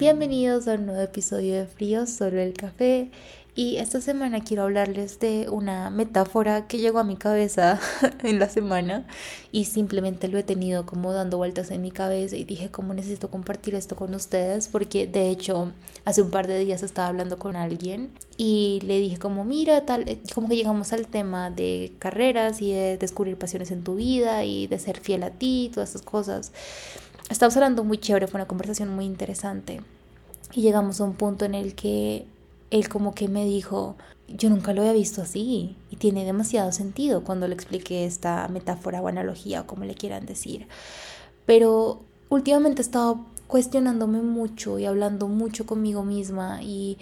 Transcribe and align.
Bienvenidos 0.00 0.66
a 0.66 0.76
un 0.76 0.86
nuevo 0.86 1.02
episodio 1.02 1.56
de 1.56 1.66
Frío 1.66 2.06
sobre 2.06 2.42
el 2.42 2.54
café. 2.54 3.10
Y 3.54 3.76
esta 3.76 4.00
semana 4.00 4.42
quiero 4.42 4.62
hablarles 4.62 5.20
de 5.20 5.50
una 5.50 5.90
metáfora 5.90 6.66
que 6.66 6.78
llegó 6.78 7.00
a 7.00 7.04
mi 7.04 7.16
cabeza 7.16 7.78
en 8.22 8.38
la 8.38 8.48
semana 8.48 9.06
y 9.52 9.66
simplemente 9.66 10.28
lo 10.28 10.38
he 10.38 10.42
tenido 10.42 10.86
como 10.86 11.12
dando 11.12 11.36
vueltas 11.36 11.70
en 11.70 11.82
mi 11.82 11.90
cabeza 11.90 12.34
y 12.36 12.44
dije 12.44 12.70
cómo 12.70 12.94
necesito 12.94 13.28
compartir 13.30 13.74
esto 13.74 13.94
con 13.94 14.14
ustedes 14.14 14.68
porque 14.68 15.06
de 15.06 15.28
hecho 15.28 15.72
hace 16.06 16.22
un 16.22 16.30
par 16.30 16.46
de 16.46 16.58
días 16.60 16.82
estaba 16.82 17.08
hablando 17.08 17.38
con 17.38 17.54
alguien 17.56 18.10
y 18.38 18.80
le 18.84 18.98
dije 19.00 19.18
como 19.18 19.44
mira 19.44 19.84
tal 19.84 20.08
eh, 20.08 20.18
como 20.34 20.48
que 20.48 20.56
llegamos 20.56 20.94
al 20.94 21.08
tema 21.08 21.50
de 21.50 21.92
carreras 21.98 22.62
y 22.62 22.72
de 22.72 22.96
descubrir 22.96 23.36
pasiones 23.36 23.70
en 23.70 23.84
tu 23.84 23.96
vida 23.96 24.44
y 24.44 24.66
de 24.68 24.78
ser 24.78 24.98
fiel 25.00 25.24
a 25.24 25.30
ti 25.30 25.70
todas 25.74 25.90
esas 25.90 26.02
cosas 26.02 26.52
estábamos 27.30 27.56
hablando 27.56 27.84
muy 27.84 27.98
chévere 27.98 28.26
fue 28.26 28.38
una 28.38 28.48
conversación 28.48 28.88
muy 28.90 29.06
interesante. 29.06 29.80
Y 30.52 30.62
llegamos 30.62 31.00
a 31.00 31.04
un 31.04 31.14
punto 31.14 31.44
en 31.44 31.54
el 31.54 31.74
que 31.74 32.26
él 32.70 32.88
como 32.88 33.14
que 33.14 33.28
me 33.28 33.44
dijo, 33.44 33.96
yo 34.28 34.50
nunca 34.50 34.72
lo 34.72 34.82
había 34.82 34.92
visto 34.92 35.22
así 35.22 35.76
y 35.90 35.96
tiene 35.96 36.24
demasiado 36.24 36.72
sentido 36.72 37.22
cuando 37.24 37.48
le 37.48 37.54
expliqué 37.54 38.04
esta 38.04 38.46
metáfora 38.48 39.00
o 39.00 39.08
analogía 39.08 39.62
o 39.62 39.66
como 39.66 39.84
le 39.84 39.94
quieran 39.94 40.26
decir. 40.26 40.66
Pero 41.46 42.00
últimamente 42.28 42.82
he 42.82 42.84
estado 42.84 43.24
cuestionándome 43.46 44.22
mucho 44.22 44.78
y 44.78 44.86
hablando 44.86 45.28
mucho 45.28 45.66
conmigo 45.66 46.04
misma. 46.04 46.62
Y 46.62 46.98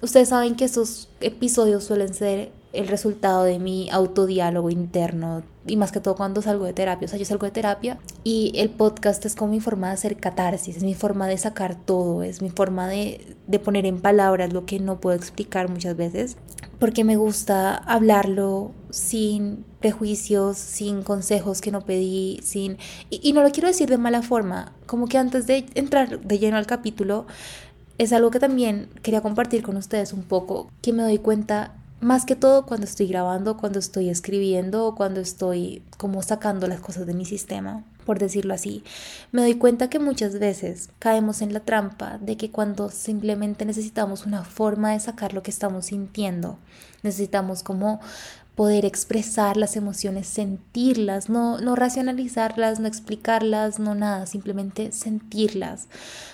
ustedes 0.00 0.28
saben 0.28 0.56
que 0.56 0.64
estos 0.64 1.08
episodios 1.20 1.84
suelen 1.84 2.14
ser 2.14 2.52
el 2.72 2.88
resultado 2.88 3.44
de 3.44 3.58
mi 3.58 3.90
autodiálogo 3.90 4.70
interno 4.70 5.42
y 5.66 5.76
más 5.76 5.92
que 5.92 6.00
todo 6.00 6.16
cuando 6.16 6.42
salgo 6.42 6.64
de 6.64 6.72
terapia, 6.72 7.06
o 7.06 7.08
sea, 7.08 7.18
yo 7.18 7.24
salgo 7.24 7.46
de 7.46 7.52
terapia 7.52 7.98
y 8.24 8.52
el 8.56 8.70
podcast 8.70 9.24
es 9.26 9.34
como 9.34 9.52
mi 9.52 9.60
forma 9.60 9.88
de 9.88 9.94
hacer 9.94 10.16
catarsis, 10.16 10.76
es 10.76 10.82
mi 10.82 10.94
forma 10.94 11.28
de 11.28 11.38
sacar 11.38 11.76
todo, 11.76 12.22
es 12.22 12.42
mi 12.42 12.50
forma 12.50 12.88
de, 12.88 13.36
de 13.46 13.58
poner 13.58 13.86
en 13.86 14.00
palabras 14.00 14.52
lo 14.52 14.66
que 14.66 14.80
no 14.80 15.00
puedo 15.00 15.16
explicar 15.16 15.68
muchas 15.68 15.96
veces, 15.96 16.36
porque 16.78 17.04
me 17.04 17.16
gusta 17.16 17.76
hablarlo 17.76 18.72
sin 18.90 19.64
prejuicios, 19.78 20.56
sin 20.58 21.02
consejos 21.02 21.60
que 21.60 21.70
no 21.70 21.82
pedí, 21.82 22.40
sin... 22.42 22.78
Y, 23.10 23.20
y 23.22 23.32
no 23.32 23.42
lo 23.42 23.50
quiero 23.50 23.68
decir 23.68 23.88
de 23.88 23.98
mala 23.98 24.22
forma, 24.22 24.72
como 24.86 25.06
que 25.06 25.18
antes 25.18 25.46
de 25.46 25.66
entrar 25.74 26.20
de 26.20 26.38
lleno 26.38 26.56
al 26.56 26.66
capítulo, 26.66 27.26
es 27.98 28.12
algo 28.12 28.30
que 28.30 28.40
también 28.40 28.88
quería 29.02 29.20
compartir 29.20 29.62
con 29.62 29.76
ustedes 29.76 30.12
un 30.12 30.22
poco, 30.22 30.70
que 30.80 30.92
me 30.92 31.02
doy 31.02 31.18
cuenta 31.18 31.81
más 32.02 32.24
que 32.26 32.34
todo 32.34 32.66
cuando 32.66 32.84
estoy 32.84 33.06
grabando, 33.06 33.56
cuando 33.56 33.78
estoy 33.78 34.10
escribiendo 34.10 34.86
o 34.86 34.94
cuando 34.96 35.20
estoy 35.20 35.82
como 35.98 36.20
sacando 36.22 36.66
las 36.66 36.80
cosas 36.80 37.06
de 37.06 37.14
mi 37.14 37.24
sistema, 37.24 37.84
por 38.04 38.18
decirlo 38.18 38.54
así, 38.54 38.82
me 39.30 39.42
doy 39.42 39.54
cuenta 39.54 39.88
que 39.88 40.00
muchas 40.00 40.40
veces 40.40 40.90
caemos 40.98 41.42
en 41.42 41.52
la 41.52 41.60
trampa 41.60 42.18
de 42.18 42.36
que 42.36 42.50
cuando 42.50 42.90
simplemente 42.90 43.64
necesitamos 43.64 44.26
una 44.26 44.42
forma 44.42 44.90
de 44.90 44.98
sacar 44.98 45.32
lo 45.32 45.44
que 45.44 45.52
estamos 45.52 45.86
sintiendo, 45.86 46.58
necesitamos 47.04 47.62
como 47.62 48.00
poder 48.56 48.84
expresar 48.84 49.56
las 49.56 49.76
emociones, 49.76 50.26
sentirlas, 50.26 51.28
no, 51.28 51.58
no 51.58 51.76
racionalizarlas, 51.76 52.80
no 52.80 52.88
explicarlas, 52.88 53.78
no 53.78 53.94
nada, 53.94 54.26
simplemente 54.26 54.90
sentirlas. 54.90 55.86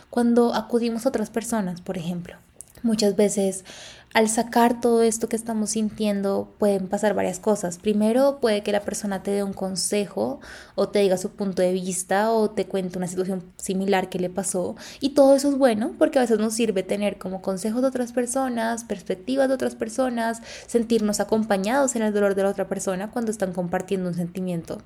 Cuando 0.09 0.55
acudimos 0.55 1.05
a 1.05 1.11
otras 1.11 1.29
personas, 1.29 1.83
por 1.83 1.99
ejemplo, 1.99 2.37
muchas 2.83 3.17
veces 3.17 3.65
al 4.15 4.29
sacar 4.29 4.81
todo 4.81 5.03
esto 5.03 5.29
que 5.29 5.37
estamos 5.37 5.71
sintiendo 5.71 6.53
pueden 6.59 6.89
pasar 6.89 7.15
varias 7.15 7.39
cosas. 7.39 7.79
Primero, 7.79 8.39
puede 8.41 8.63
que 8.63 8.73
la 8.73 8.81
persona 8.81 9.23
te 9.23 9.31
dé 9.31 9.43
un 9.43 9.53
consejo 9.53 10.41
o 10.75 10.89
te 10.89 11.01
diga 11.01 11.17
su 11.17 11.31
punto 11.31 11.63
de 11.63 11.73
vista 11.73 12.33
o 12.33 12.51
te 12.51 12.67
cuente 12.67 12.99
una 12.99 13.07
situación 13.07 13.45
similar 13.57 14.09
que 14.09 14.19
le 14.19 14.31
pasó. 14.31 14.77
Y 15.01 15.11
todo 15.11 15.37
eso 15.37 15.49
es 15.51 15.59
bueno 15.59 15.93
porque 15.99 16.19
a 16.19 16.23
veces 16.23 16.39
nos 16.39 16.55
sirve 16.55 16.83
tener 16.83 17.19
como 17.19 17.43
consejos 17.43 17.83
de 17.83 17.89
otras 17.89 18.13
personas, 18.13 18.85
perspectivas 18.85 19.49
de 19.49 19.55
otras 19.55 19.75
personas, 19.75 20.41
sentirnos 20.67 21.21
acompañados 21.21 21.95
en 21.95 22.03
el 22.03 22.15
dolor 22.15 22.35
de 22.35 22.45
la 22.45 22.51
otra 22.51 22.69
persona 22.69 23.11
cuando 23.11 23.31
están 23.31 23.53
compartiendo 23.53 24.09
un 24.09 24.15
sentimiento. 24.15 24.79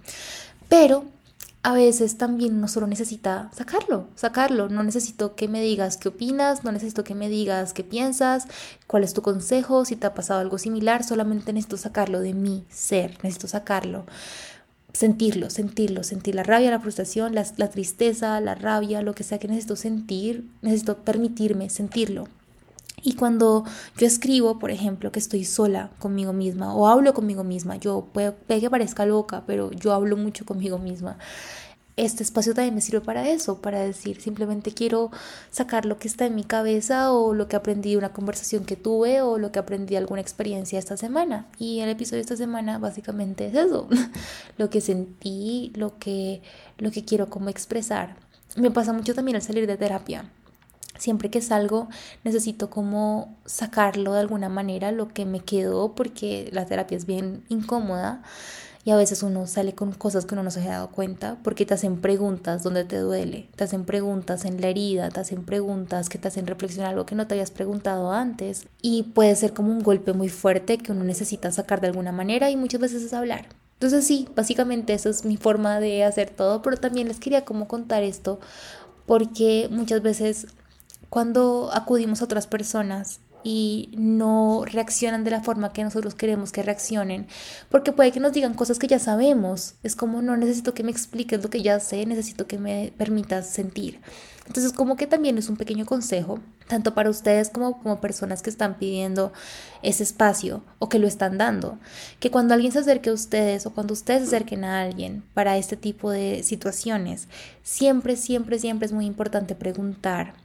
Pero 0.68 1.04
a 1.64 1.72
veces 1.72 2.18
también 2.18 2.60
no 2.60 2.66
solo 2.66 2.88
necesita 2.88 3.48
sacarlo, 3.54 4.08
sacarlo. 4.16 4.68
No 4.68 4.82
necesito 4.82 5.36
que 5.36 5.46
me 5.46 5.60
digas 5.60 5.96
qué 5.96 6.08
opinas, 6.08 6.64
no 6.64 6.72
necesito 6.72 7.04
que 7.04 7.14
me 7.14 7.28
digas 7.28 7.72
qué 7.72 7.84
piensas, 7.84 8.48
cuál 8.88 9.04
es 9.04 9.14
tu 9.14 9.22
consejo, 9.22 9.84
si 9.84 9.94
te 9.94 10.08
ha 10.08 10.14
pasado 10.14 10.40
algo 10.40 10.58
similar, 10.58 11.04
solamente 11.04 11.52
necesito 11.52 11.76
sacarlo 11.76 12.20
de 12.20 12.34
mi 12.34 12.64
ser, 12.68 13.12
necesito 13.22 13.46
sacarlo. 13.46 14.06
Sentirlo, 14.92 15.50
sentirlo, 15.50 16.02
sentir 16.02 16.34
la 16.34 16.42
rabia, 16.42 16.70
la 16.70 16.80
frustración, 16.80 17.34
la, 17.34 17.46
la 17.56 17.70
tristeza, 17.70 18.38
la 18.40 18.54
rabia, 18.54 19.00
lo 19.00 19.14
que 19.14 19.22
sea 19.22 19.38
que 19.38 19.48
necesito 19.48 19.76
sentir, 19.76 20.50
necesito 20.62 20.98
permitirme 20.98 21.70
sentirlo. 21.70 22.26
Y 23.02 23.14
cuando 23.14 23.64
yo 23.98 24.06
escribo, 24.06 24.58
por 24.58 24.70
ejemplo, 24.70 25.10
que 25.10 25.18
estoy 25.18 25.44
sola 25.44 25.90
conmigo 25.98 26.32
misma 26.32 26.74
o 26.74 26.86
hablo 26.86 27.14
conmigo 27.14 27.42
misma, 27.42 27.76
yo 27.76 28.08
puede, 28.12 28.34
que 28.46 28.70
parezca 28.70 29.04
loca, 29.06 29.42
pero 29.46 29.72
yo 29.72 29.92
hablo 29.92 30.16
mucho 30.16 30.44
conmigo 30.44 30.78
misma. 30.78 31.18
Este 31.96 32.22
espacio 32.22 32.54
también 32.54 32.74
me 32.74 32.80
sirve 32.80 33.02
para 33.02 33.28
eso, 33.28 33.60
para 33.60 33.80
decir 33.80 34.18
simplemente 34.20 34.72
quiero 34.72 35.10
sacar 35.50 35.84
lo 35.84 35.98
que 35.98 36.08
está 36.08 36.24
en 36.24 36.34
mi 36.34 36.42
cabeza 36.42 37.12
o 37.12 37.34
lo 37.34 37.48
que 37.48 37.56
aprendí 37.56 37.90
de 37.90 37.98
una 37.98 38.14
conversación 38.14 38.64
que 38.64 38.76
tuve 38.76 39.20
o 39.20 39.36
lo 39.36 39.52
que 39.52 39.58
aprendí 39.58 39.90
de 39.90 39.98
alguna 39.98 40.22
experiencia 40.22 40.78
esta 40.78 40.96
semana. 40.96 41.48
Y 41.58 41.80
el 41.80 41.90
episodio 41.90 42.18
de 42.18 42.22
esta 42.22 42.36
semana 42.36 42.78
básicamente 42.78 43.48
es 43.48 43.54
eso, 43.54 43.88
lo 44.58 44.70
que 44.70 44.80
sentí, 44.80 45.72
lo 45.74 45.98
que, 45.98 46.40
lo 46.78 46.90
que 46.92 47.04
quiero 47.04 47.28
como 47.28 47.50
expresar. 47.50 48.16
Me 48.56 48.70
pasa 48.70 48.92
mucho 48.92 49.14
también 49.14 49.36
al 49.36 49.42
salir 49.42 49.66
de 49.66 49.76
terapia 49.76 50.30
siempre 51.02 51.30
que 51.30 51.42
salgo 51.42 51.88
necesito 52.22 52.70
como 52.70 53.36
sacarlo 53.44 54.12
de 54.12 54.20
alguna 54.20 54.48
manera, 54.48 54.92
lo 54.92 55.08
que 55.08 55.26
me 55.26 55.40
quedó, 55.40 55.94
porque 55.94 56.48
la 56.52 56.64
terapia 56.64 56.96
es 56.96 57.06
bien 57.06 57.42
incómoda 57.48 58.22
y 58.84 58.90
a 58.90 58.96
veces 58.96 59.22
uno 59.24 59.46
sale 59.46 59.74
con 59.74 59.92
cosas 59.92 60.26
que 60.26 60.34
uno 60.34 60.44
no 60.44 60.50
se 60.52 60.60
ha 60.60 60.70
dado 60.70 60.90
cuenta 60.90 61.38
porque 61.42 61.66
te 61.66 61.74
hacen 61.74 62.00
preguntas 62.00 62.62
donde 62.62 62.84
te 62.84 62.98
duele, 62.98 63.48
te 63.56 63.64
hacen 63.64 63.84
preguntas 63.84 64.44
en 64.44 64.60
la 64.60 64.68
herida, 64.68 65.08
te 65.08 65.18
hacen 65.18 65.44
preguntas 65.44 66.08
que 66.08 66.18
te 66.18 66.28
hacen 66.28 66.46
reflexionar 66.46 66.90
algo 66.90 67.06
que 67.06 67.16
no 67.16 67.26
te 67.26 67.34
habías 67.34 67.50
preguntado 67.50 68.12
antes 68.12 68.66
y 68.80 69.02
puede 69.04 69.34
ser 69.34 69.54
como 69.54 69.72
un 69.72 69.82
golpe 69.82 70.12
muy 70.12 70.28
fuerte 70.28 70.78
que 70.78 70.92
uno 70.92 71.02
necesita 71.02 71.50
sacar 71.50 71.80
de 71.80 71.88
alguna 71.88 72.12
manera 72.12 72.50
y 72.50 72.56
muchas 72.56 72.80
veces 72.80 73.02
es 73.02 73.12
hablar. 73.12 73.48
Entonces 73.74 74.06
sí, 74.06 74.28
básicamente 74.36 74.94
esa 74.94 75.10
es 75.10 75.24
mi 75.24 75.36
forma 75.36 75.80
de 75.80 76.04
hacer 76.04 76.30
todo, 76.30 76.62
pero 76.62 76.76
también 76.76 77.08
les 77.08 77.18
quería 77.18 77.44
como 77.44 77.66
contar 77.66 78.04
esto 78.04 78.38
porque 79.06 79.68
muchas 79.70 80.02
veces 80.02 80.46
cuando 81.12 81.68
acudimos 81.74 82.22
a 82.22 82.24
otras 82.24 82.46
personas 82.46 83.20
y 83.44 83.90
no 83.98 84.64
reaccionan 84.64 85.24
de 85.24 85.30
la 85.30 85.42
forma 85.42 85.70
que 85.74 85.84
nosotros 85.84 86.14
queremos 86.14 86.52
que 86.52 86.62
reaccionen, 86.62 87.26
porque 87.68 87.92
puede 87.92 88.12
que 88.12 88.18
nos 88.18 88.32
digan 88.32 88.54
cosas 88.54 88.78
que 88.78 88.86
ya 88.86 88.98
sabemos, 88.98 89.74
es 89.82 89.94
como 89.94 90.22
no 90.22 90.38
necesito 90.38 90.72
que 90.72 90.84
me 90.84 90.90
expliques 90.90 91.42
lo 91.42 91.50
que 91.50 91.60
ya 91.60 91.80
sé, 91.80 92.06
necesito 92.06 92.46
que 92.46 92.56
me 92.56 92.94
permitas 92.96 93.46
sentir. 93.46 94.00
Entonces 94.46 94.72
como 94.72 94.96
que 94.96 95.06
también 95.06 95.36
es 95.36 95.50
un 95.50 95.58
pequeño 95.58 95.84
consejo, 95.84 96.38
tanto 96.66 96.94
para 96.94 97.10
ustedes 97.10 97.50
como 97.50 97.82
como 97.82 98.00
personas 98.00 98.40
que 98.40 98.48
están 98.48 98.78
pidiendo 98.78 99.34
ese 99.82 100.04
espacio 100.04 100.64
o 100.78 100.88
que 100.88 100.98
lo 100.98 101.06
están 101.06 101.36
dando, 101.36 101.78
que 102.20 102.30
cuando 102.30 102.54
alguien 102.54 102.72
se 102.72 102.78
acerque 102.78 103.10
a 103.10 103.12
ustedes 103.12 103.66
o 103.66 103.74
cuando 103.74 103.92
ustedes 103.92 104.22
se 104.22 104.28
acerquen 104.28 104.64
a 104.64 104.80
alguien 104.80 105.24
para 105.34 105.58
este 105.58 105.76
tipo 105.76 106.10
de 106.10 106.42
situaciones, 106.42 107.28
siempre, 107.62 108.16
siempre, 108.16 108.58
siempre 108.58 108.86
es 108.86 108.92
muy 108.92 109.04
importante 109.04 109.54
preguntar 109.54 110.40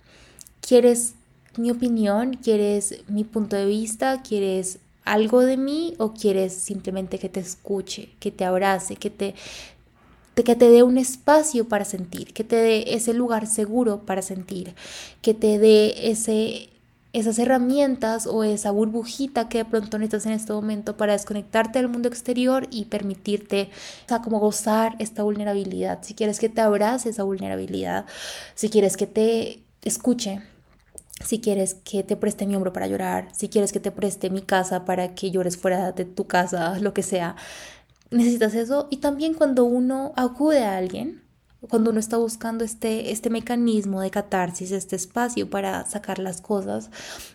¿Quieres 0.68 1.14
mi 1.56 1.72
opinión? 1.72 2.34
¿Quieres 2.34 3.04
mi 3.08 3.24
punto 3.24 3.56
de 3.56 3.66
vista? 3.66 4.22
¿Quieres 4.22 4.80
algo 5.06 5.40
de 5.42 5.56
mí 5.56 5.96
o 5.98 6.14
quieres 6.14 6.52
simplemente 6.52 7.20
que 7.20 7.30
te 7.30 7.40
escuche, 7.40 8.10
que 8.20 8.32
te 8.32 8.44
abrace, 8.44 8.98
que 8.98 9.10
te, 9.10 9.34
que 10.36 10.56
te 10.58 10.70
dé 10.70 10.84
un 10.84 10.98
espacio 10.98 11.70
para 11.70 11.86
sentir, 11.86 12.34
que 12.34 12.44
te 12.44 12.58
dé 12.58 12.94
ese 12.96 13.14
lugar 13.14 13.48
seguro 13.48 14.02
para 14.02 14.22
sentir, 14.22 14.76
que 15.22 15.34
te 15.34 15.58
dé 15.58 16.12
ese, 16.12 16.70
esas 17.14 17.40
herramientas 17.40 18.28
o 18.28 18.44
esa 18.44 18.72
burbujita 18.72 19.48
que 19.48 19.60
de 19.60 19.66
pronto 19.66 19.98
necesitas 19.98 20.26
en 20.26 20.34
este 20.34 20.52
momento 20.52 20.98
para 20.98 21.14
desconectarte 21.14 21.80
del 21.80 21.88
mundo 21.88 22.10
exterior 22.10 22.68
y 22.72 22.86
permitirte, 22.86 23.70
o 24.06 24.10
sea, 24.10 24.22
como 24.22 24.40
gozar 24.40 24.98
esta 25.00 25.24
vulnerabilidad. 25.24 26.00
Si 26.02 26.14
quieres 26.14 26.42
que 26.42 26.50
te 26.50 26.60
abrace 26.60 27.08
esa 27.08 27.24
vulnerabilidad, 27.24 28.06
si 28.54 28.68
quieres 28.68 28.98
que 28.98 29.08
te 29.08 29.62
escuche, 29.82 30.42
si 31.24 31.40
quieres 31.40 31.76
que 31.76 32.04
te 32.04 32.16
preste 32.16 32.46
mi 32.46 32.56
hombro 32.56 32.74
para 32.74 32.88
llorar, 32.88 33.30
si 33.34 33.50
quieres 33.50 33.72
que 33.72 33.80
te 33.80 33.92
preste 33.92 34.30
mi 34.30 34.42
casa 34.42 34.86
para 34.86 35.16
que 35.16 35.32
llores 35.32 35.58
fuera 35.58 35.92
de 35.92 36.06
tu 36.06 36.28
casa, 36.28 36.78
lo 36.80 36.94
que 36.94 37.04
sea, 37.04 37.36
necesitas 38.12 38.54
eso. 38.54 38.88
Y 38.90 38.98
también 38.98 39.34
cuando 39.34 39.66
uno 39.66 40.14
acude 40.16 40.64
a 40.64 40.78
alguien, 40.78 41.24
cuando 41.62 41.90
uno 41.90 42.00
está 42.00 42.18
buscando 42.18 42.64
este, 42.64 43.12
este 43.12 43.30
mecanismo 43.30 44.02
de 44.02 44.12
catarsis, 44.12 44.72
este 44.72 44.96
espacio 44.96 45.50
para 45.50 45.86
sacar 45.86 46.20
las 46.20 46.40
cosas, 46.40 46.92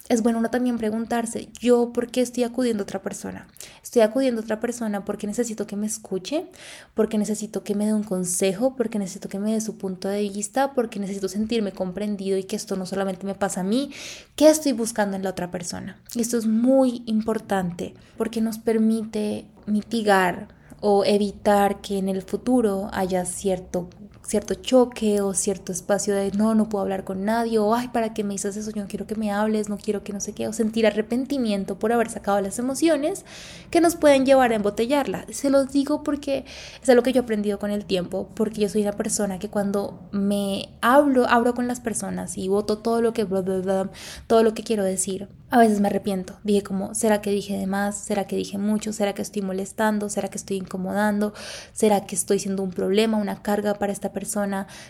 es 0.09 0.23
bueno 0.23 0.39
uno 0.39 0.51
también 0.51 0.79
preguntarse, 0.79 1.49
¿yo 1.59 1.93
por 1.93 2.09
qué 2.09 2.21
estoy 2.21 2.45
acudiendo 2.45 2.83
a 2.83 2.85
otra 2.85 3.03
persona? 3.03 3.49
Estoy 3.83 4.03
acudiendo 4.03 4.41
a 4.41 4.45
otra 4.45 4.61
persona 4.61 5.05
porque 5.05 5.27
necesito 5.27 5.67
que 5.67 5.77
me 5.77 5.87
escuche, 5.87 6.47
porque 6.95 7.19
necesito 7.19 7.65
que 7.65 7.75
me 7.75 7.87
dé 7.87 7.95
un 7.95 8.05
consejo, 8.05 8.77
porque 8.77 8.99
necesito 8.99 9.29
que 9.29 9.41
me 9.41 9.53
dé 9.53 9.61
su 9.61 9.77
punto 9.77 10.09
de 10.09 10.21
vista, 10.21 10.73
porque 10.73 11.01
necesito 11.01 11.29
sentirme 11.29 11.73
comprendido 11.73 12.39
y 12.39 12.45
que 12.45 12.57
esto 12.57 12.77
no 12.77 12.87
solamente 12.87 13.27
me 13.27 13.35
pasa 13.35 13.63
a 13.63 13.65
mí, 13.65 13.91
¿qué 14.37 14.49
estoy 14.49 14.73
buscando 14.73 15.17
en 15.17 15.25
la 15.25 15.31
otra 15.31 15.51
persona? 15.51 16.01
Y 16.15 16.21
esto 16.21 16.39
es 16.39 16.47
muy 16.47 17.03
importante 17.07 17.95
porque 18.17 18.41
nos 18.41 18.59
permite 18.59 19.47
mitigar 19.67 20.49
o 20.81 21.05
evitar 21.05 21.81
que 21.81 21.99
en 21.99 22.09
el 22.09 22.23
futuro 22.23 22.91
haya 22.93 23.25
cierto 23.25 23.89
cierto 24.32 24.55
choque 24.55 25.20
o 25.20 25.34
cierto 25.34 25.73
espacio 25.73 26.14
de 26.14 26.31
no, 26.32 26.55
no 26.55 26.70
puedo 26.70 26.81
hablar 26.81 27.05
con 27.05 27.26
nadie 27.26 27.58
o 27.58 27.75
ay, 27.75 27.88
¿para 27.88 28.14
qué 28.14 28.25
me 28.25 28.32
dices 28.32 28.56
eso? 28.56 28.70
Yo 28.70 28.81
no 28.81 28.88
quiero 28.88 29.06
que 29.06 29.14
me 29.14 29.31
hables, 29.31 29.69
no 29.69 29.76
quiero 29.76 30.02
que 30.02 30.14
no 30.14 30.20
sé 30.20 30.32
qué, 30.32 30.49
o 30.49 30.55
sentir 30.55 30.87
arrepentimiento 30.87 31.79
por 31.79 31.93
haber 31.93 32.08
sacado 32.08 32.40
las 32.40 32.58
emociones 32.58 33.26
que 33.70 33.82
nos 33.82 33.94
pueden 33.94 34.25
llevar 34.25 34.52
a 34.52 34.55
embotellarla. 34.55 35.26
Se 35.31 35.50
los 35.50 35.70
digo 35.70 36.02
porque 36.02 36.46
es 36.82 36.88
algo 36.88 37.02
que 37.02 37.12
yo 37.12 37.20
he 37.20 37.25
aprendido 37.25 37.58
con 37.58 37.70
el 37.70 37.84
tiempo, 37.84 38.31
porque 38.34 38.62
yo 38.62 38.70
soy 38.70 38.81
una 38.81 38.93
persona 38.93 39.38
que 39.38 39.50
cuando 39.50 40.00
me 40.12 40.70
hablo, 40.81 41.28
hablo 41.28 41.52
con 41.52 41.69
las 41.69 41.81
personas 41.81 42.38
y 42.38 42.49
voto 42.49 42.78
todo 42.78 43.02
lo 43.02 43.12
que, 43.12 43.26
todo 43.26 44.43
lo 44.43 44.55
que 44.55 44.62
quiero 44.62 44.82
decir, 44.82 45.28
a 45.50 45.58
veces 45.58 45.81
me 45.81 45.88
arrepiento. 45.88 46.38
Dije 46.43 46.62
como, 46.62 46.94
¿será 46.94 47.20
que 47.20 47.31
dije 47.31 47.58
de 47.58 47.67
más? 47.67 47.99
¿Será 47.99 48.26
que 48.26 48.37
dije 48.37 48.56
mucho? 48.56 48.94
¿Será 48.94 49.12
que 49.12 49.20
estoy 49.20 49.43
molestando? 49.43 50.08
¿Será 50.08 50.28
que 50.28 50.38
estoy 50.38 50.56
incomodando? 50.56 51.35
¿Será 51.75 52.06
que 52.06 52.14
estoy 52.14 52.38
siendo 52.38 52.62
un 52.62 52.70
problema, 52.70 53.19
una 53.19 53.43
carga 53.43 53.75
para 53.75 53.93
esta 53.93 54.11
persona? 54.11 54.22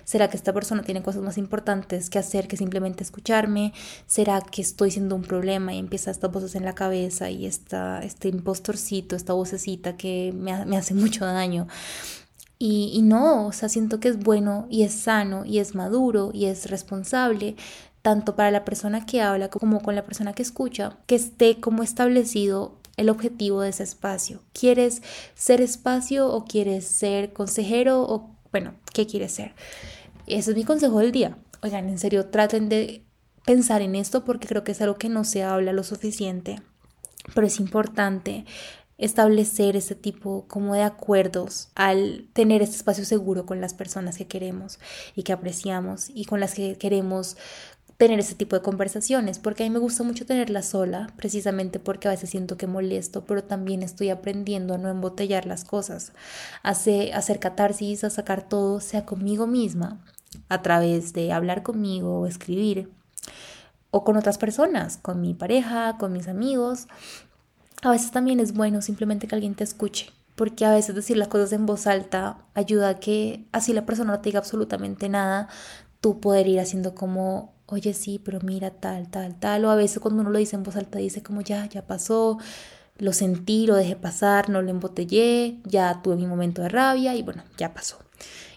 ¿Será 0.04 0.28
que 0.28 0.36
esta 0.36 0.52
persona 0.52 0.82
tiene 0.82 1.02
cosas 1.02 1.22
más 1.22 1.38
importantes 1.38 2.10
que 2.10 2.18
hacer 2.18 2.48
que 2.48 2.56
simplemente 2.56 3.02
escucharme? 3.02 3.72
¿Será 4.06 4.40
que 4.40 4.62
estoy 4.62 4.90
siendo 4.90 5.16
un 5.16 5.22
problema 5.22 5.74
y 5.74 5.78
empieza 5.78 6.10
estas 6.10 6.30
voces 6.30 6.54
en 6.54 6.64
la 6.64 6.74
cabeza 6.74 7.30
y 7.30 7.46
esta, 7.46 8.02
este 8.02 8.28
impostorcito, 8.28 9.16
esta 9.16 9.32
vocecita 9.32 9.96
que 9.96 10.32
me, 10.36 10.64
me 10.66 10.76
hace 10.76 10.94
mucho 10.94 11.24
daño? 11.24 11.66
Y, 12.58 12.92
y, 12.94 13.02
no, 13.02 13.48
o 13.48 13.52
sea, 13.52 13.68
siento 13.68 13.98
que 13.98 14.08
es 14.08 14.18
bueno 14.20 14.66
y 14.70 14.84
es 14.84 14.92
sano 14.94 15.44
y 15.44 15.58
es 15.58 15.74
maduro 15.74 16.30
y 16.32 16.46
es 16.46 16.70
responsable 16.70 17.56
tanto 18.02 18.36
para 18.36 18.50
la 18.50 18.64
persona 18.64 19.06
que 19.06 19.22
habla 19.22 19.48
como 19.48 19.80
con 19.80 19.94
la 19.94 20.04
persona 20.04 20.32
que 20.32 20.42
escucha, 20.42 20.96
que 21.06 21.14
esté 21.14 21.60
como 21.60 21.82
establecido 21.82 22.76
el 22.96 23.08
objetivo 23.08 23.62
de 23.62 23.70
ese 23.70 23.84
espacio. 23.84 24.42
¿Quieres 24.52 25.02
ser 25.34 25.60
espacio 25.60 26.28
o 26.28 26.44
quieres 26.44 26.84
ser 26.86 27.32
consejero 27.32 28.02
o 28.02 28.30
bueno, 28.52 28.74
qué 28.94 29.06
quieres 29.06 29.32
ser? 29.32 29.54
Ese 30.26 30.52
es 30.52 30.56
mi 30.56 30.64
consejo 30.64 31.00
del 31.00 31.10
día. 31.10 31.36
Oigan, 31.62 31.88
en 31.88 31.98
serio, 31.98 32.26
traten 32.26 32.68
de 32.68 33.02
pensar 33.44 33.82
en 33.82 33.96
esto 33.96 34.24
porque 34.24 34.46
creo 34.46 34.62
que 34.62 34.72
es 34.72 34.80
algo 34.80 34.96
que 34.96 35.08
no 35.08 35.24
se 35.24 35.42
habla 35.42 35.72
lo 35.72 35.82
suficiente, 35.82 36.62
pero 37.34 37.46
es 37.46 37.58
importante 37.58 38.44
establecer 38.98 39.74
ese 39.74 39.96
tipo 39.96 40.46
como 40.46 40.74
de 40.74 40.82
acuerdos 40.82 41.70
al 41.74 42.28
tener 42.34 42.62
este 42.62 42.76
espacio 42.76 43.04
seguro 43.04 43.46
con 43.46 43.60
las 43.60 43.74
personas 43.74 44.16
que 44.16 44.28
queremos 44.28 44.78
y 45.16 45.24
que 45.24 45.32
apreciamos 45.32 46.08
y 46.08 46.24
con 46.24 46.38
las 46.38 46.54
que 46.54 46.78
queremos 46.78 47.36
tener 47.96 48.18
ese 48.18 48.34
tipo 48.34 48.56
de 48.56 48.62
conversaciones, 48.62 49.38
porque 49.38 49.62
a 49.62 49.66
mí 49.66 49.70
me 49.70 49.78
gusta 49.78 50.02
mucho 50.02 50.26
tenerla 50.26 50.62
sola, 50.62 51.08
precisamente 51.16 51.78
porque 51.78 52.08
a 52.08 52.10
veces 52.10 52.30
siento 52.30 52.56
que 52.56 52.66
molesto, 52.66 53.24
pero 53.24 53.44
también 53.44 53.82
estoy 53.82 54.10
aprendiendo 54.10 54.74
a 54.74 54.78
no 54.78 54.88
embotellar 54.88 55.46
las 55.46 55.64
cosas, 55.64 56.12
a, 56.62 56.70
hacer 56.70 57.38
catarsis, 57.38 58.04
a 58.04 58.10
sacar 58.10 58.48
todo, 58.48 58.80
sea 58.80 59.04
conmigo 59.04 59.46
misma, 59.46 60.04
a 60.48 60.62
través 60.62 61.12
de 61.12 61.32
hablar 61.32 61.62
conmigo 61.62 62.20
o 62.20 62.26
escribir, 62.26 62.90
o 63.90 64.04
con 64.04 64.16
otras 64.16 64.38
personas, 64.38 64.96
con 64.96 65.20
mi 65.20 65.34
pareja, 65.34 65.96
con 65.98 66.12
mis 66.12 66.26
amigos. 66.26 66.88
A 67.82 67.90
veces 67.90 68.10
también 68.10 68.40
es 68.40 68.54
bueno 68.54 68.80
simplemente 68.80 69.28
que 69.28 69.34
alguien 69.34 69.54
te 69.54 69.64
escuche, 69.64 70.10
porque 70.34 70.64
a 70.64 70.72
veces 70.72 70.94
decir 70.94 71.16
las 71.18 71.28
cosas 71.28 71.52
en 71.52 71.66
voz 71.66 71.86
alta 71.86 72.38
ayuda 72.54 72.88
a 72.88 73.00
que 73.00 73.44
así 73.52 73.72
la 73.72 73.84
persona 73.84 74.12
no 74.12 74.20
te 74.20 74.30
diga 74.30 74.38
absolutamente 74.38 75.08
nada, 75.08 75.48
tú 76.02 76.20
poder 76.20 76.46
ir 76.48 76.60
haciendo 76.60 76.94
como 76.94 77.54
oye, 77.72 77.94
sí, 77.94 78.20
pero 78.22 78.40
mira 78.42 78.70
tal, 78.70 79.08
tal, 79.08 79.34
tal, 79.38 79.64
o 79.64 79.70
a 79.70 79.74
veces 79.76 79.98
cuando 79.98 80.20
uno 80.20 80.30
lo 80.30 80.38
dice 80.38 80.56
en 80.56 80.62
voz 80.62 80.76
alta 80.76 80.98
dice 80.98 81.22
como 81.22 81.40
ya, 81.40 81.66
ya 81.66 81.86
pasó, 81.86 82.38
lo 82.98 83.12
sentí, 83.12 83.66
lo 83.66 83.74
dejé 83.76 83.96
pasar, 83.96 84.50
no 84.50 84.60
lo 84.60 84.70
embotellé, 84.70 85.58
ya 85.64 86.02
tuve 86.02 86.16
mi 86.16 86.26
momento 86.26 86.62
de 86.62 86.68
rabia 86.68 87.14
y 87.14 87.22
bueno, 87.22 87.42
ya 87.56 87.72
pasó. 87.72 87.98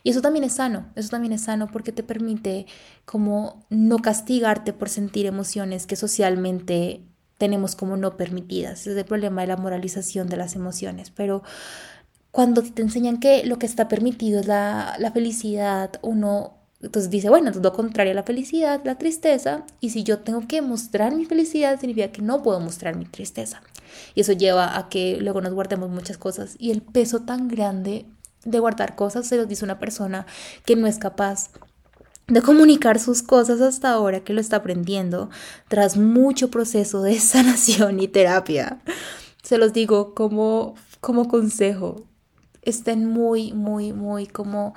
Y 0.03 0.12
eso 0.12 0.21
también 0.21 0.44
es 0.44 0.53
sano, 0.53 0.88
eso 0.95 1.09
también 1.09 1.33
es 1.33 1.44
sano 1.44 1.68
porque 1.71 1.92
te 1.92 2.03
permite 2.03 2.68
como 3.06 3.65
no 3.69 4.00
castigarte 4.00 4.74
por 4.74 4.89
sentir 4.89 5.25
emociones 5.25 5.88
que 5.88 5.95
socialmente 5.95 7.01
tenemos 7.38 7.75
como 7.75 7.98
no 7.98 8.18
permitidas. 8.18 8.86
Es 8.86 8.98
el 8.98 9.06
problema 9.06 9.41
de 9.41 9.48
la 9.48 9.57
moralización 9.57 10.27
de 10.27 10.38
las 10.38 10.56
emociones, 10.56 11.09
pero 11.09 11.41
cuando 12.31 12.62
te 12.62 12.81
enseñan 12.81 13.19
que 13.19 13.45
lo 13.45 13.57
que 13.57 13.65
está 13.65 13.88
permitido 13.88 14.41
es 14.41 14.45
la, 14.45 14.95
la 15.00 15.12
felicidad, 15.12 15.94
uno 16.01 16.64
entonces 16.85 17.09
dice, 17.09 17.29
bueno, 17.29 17.47
entonces 17.47 17.71
contrario 17.71 18.11
a 18.11 18.15
la 18.15 18.23
felicidad, 18.23 18.81
la 18.83 18.97
tristeza, 18.97 19.65
y 19.79 19.89
si 19.89 20.03
yo 20.03 20.19
tengo 20.19 20.47
que 20.47 20.61
mostrar 20.61 21.15
mi 21.15 21.25
felicidad, 21.25 21.79
significa 21.79 22.11
que 22.11 22.21
no 22.21 22.43
puedo 22.43 22.59
mostrar 22.59 22.95
mi 22.95 23.05
tristeza. 23.05 23.61
Y 24.13 24.21
eso 24.21 24.33
lleva 24.33 24.77
a 24.77 24.89
que 24.89 25.17
luego 25.19 25.41
nos 25.41 25.53
guardemos 25.53 25.89
muchas 25.89 26.17
cosas. 26.17 26.55
Y 26.59 26.71
el 26.71 26.81
peso 26.81 27.21
tan 27.21 27.47
grande 27.47 28.05
de 28.43 28.59
guardar 28.59 28.95
cosas 28.95 29.27
se 29.27 29.37
los 29.37 29.47
dice 29.47 29.65
una 29.65 29.79
persona 29.79 30.25
que 30.65 30.75
no 30.75 30.87
es 30.87 30.99
capaz 30.99 31.49
de 32.27 32.41
comunicar 32.41 32.99
sus 32.99 33.21
cosas 33.21 33.61
hasta 33.61 33.91
ahora 33.91 34.19
que 34.21 34.33
lo 34.33 34.41
está 34.41 34.57
aprendiendo, 34.57 35.29
tras 35.67 35.97
mucho 35.97 36.49
proceso 36.49 37.01
de 37.01 37.19
sanación 37.19 37.99
y 37.99 38.07
terapia. 38.07 38.79
Se 39.43 39.57
los 39.57 39.73
digo 39.73 40.13
como, 40.13 40.75
como 41.01 41.27
consejo. 41.27 42.03
Estén 42.61 43.05
muy, 43.05 43.53
muy, 43.53 43.93
muy 43.93 44.25
como 44.25 44.73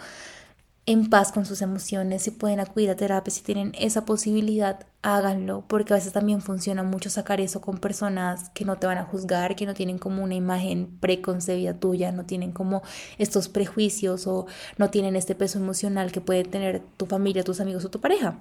en 0.89 1.11
paz 1.11 1.33
con 1.33 1.45
sus 1.45 1.61
emociones, 1.61 2.23
si 2.23 2.31
pueden 2.31 2.61
acudir 2.61 2.89
a 2.89 2.97
terapia, 2.97 3.31
si 3.31 3.43
tienen 3.43 3.73
esa 3.79 4.07
posibilidad, 4.07 4.87
háganlo, 5.03 5.63
porque 5.69 5.93
a 5.93 5.97
veces 5.97 6.15
también 6.15 6.41
funciona 6.41 6.83
mucho 6.83 7.11
sacar 7.11 7.43
eso 7.43 7.61
con 7.61 7.77
personas 7.77 8.49
que 8.55 8.65
no 8.65 8.77
te 8.77 8.87
van 8.87 8.97
a 8.97 9.05
juzgar, 9.05 9.55
que 9.55 9.67
no 9.67 9.75
tienen 9.75 9.99
como 9.99 10.25
una 10.25 10.35
imagen 10.35 10.99
preconcebida 10.99 11.75
tuya, 11.75 12.11
no 12.11 12.25
tienen 12.25 12.53
como 12.53 12.81
estos 13.19 13.51
prejuicios 13.51 14.27
o 14.27 14.47
no 14.79 14.89
tienen 14.89 15.15
este 15.15 15.35
peso 15.35 15.59
emocional 15.59 16.11
que 16.11 16.23
puede 16.23 16.45
tener 16.45 16.81
tu 16.97 17.05
familia, 17.05 17.45
tus 17.45 17.61
amigos 17.61 17.85
o 17.85 17.91
tu 17.91 18.01
pareja. 18.01 18.39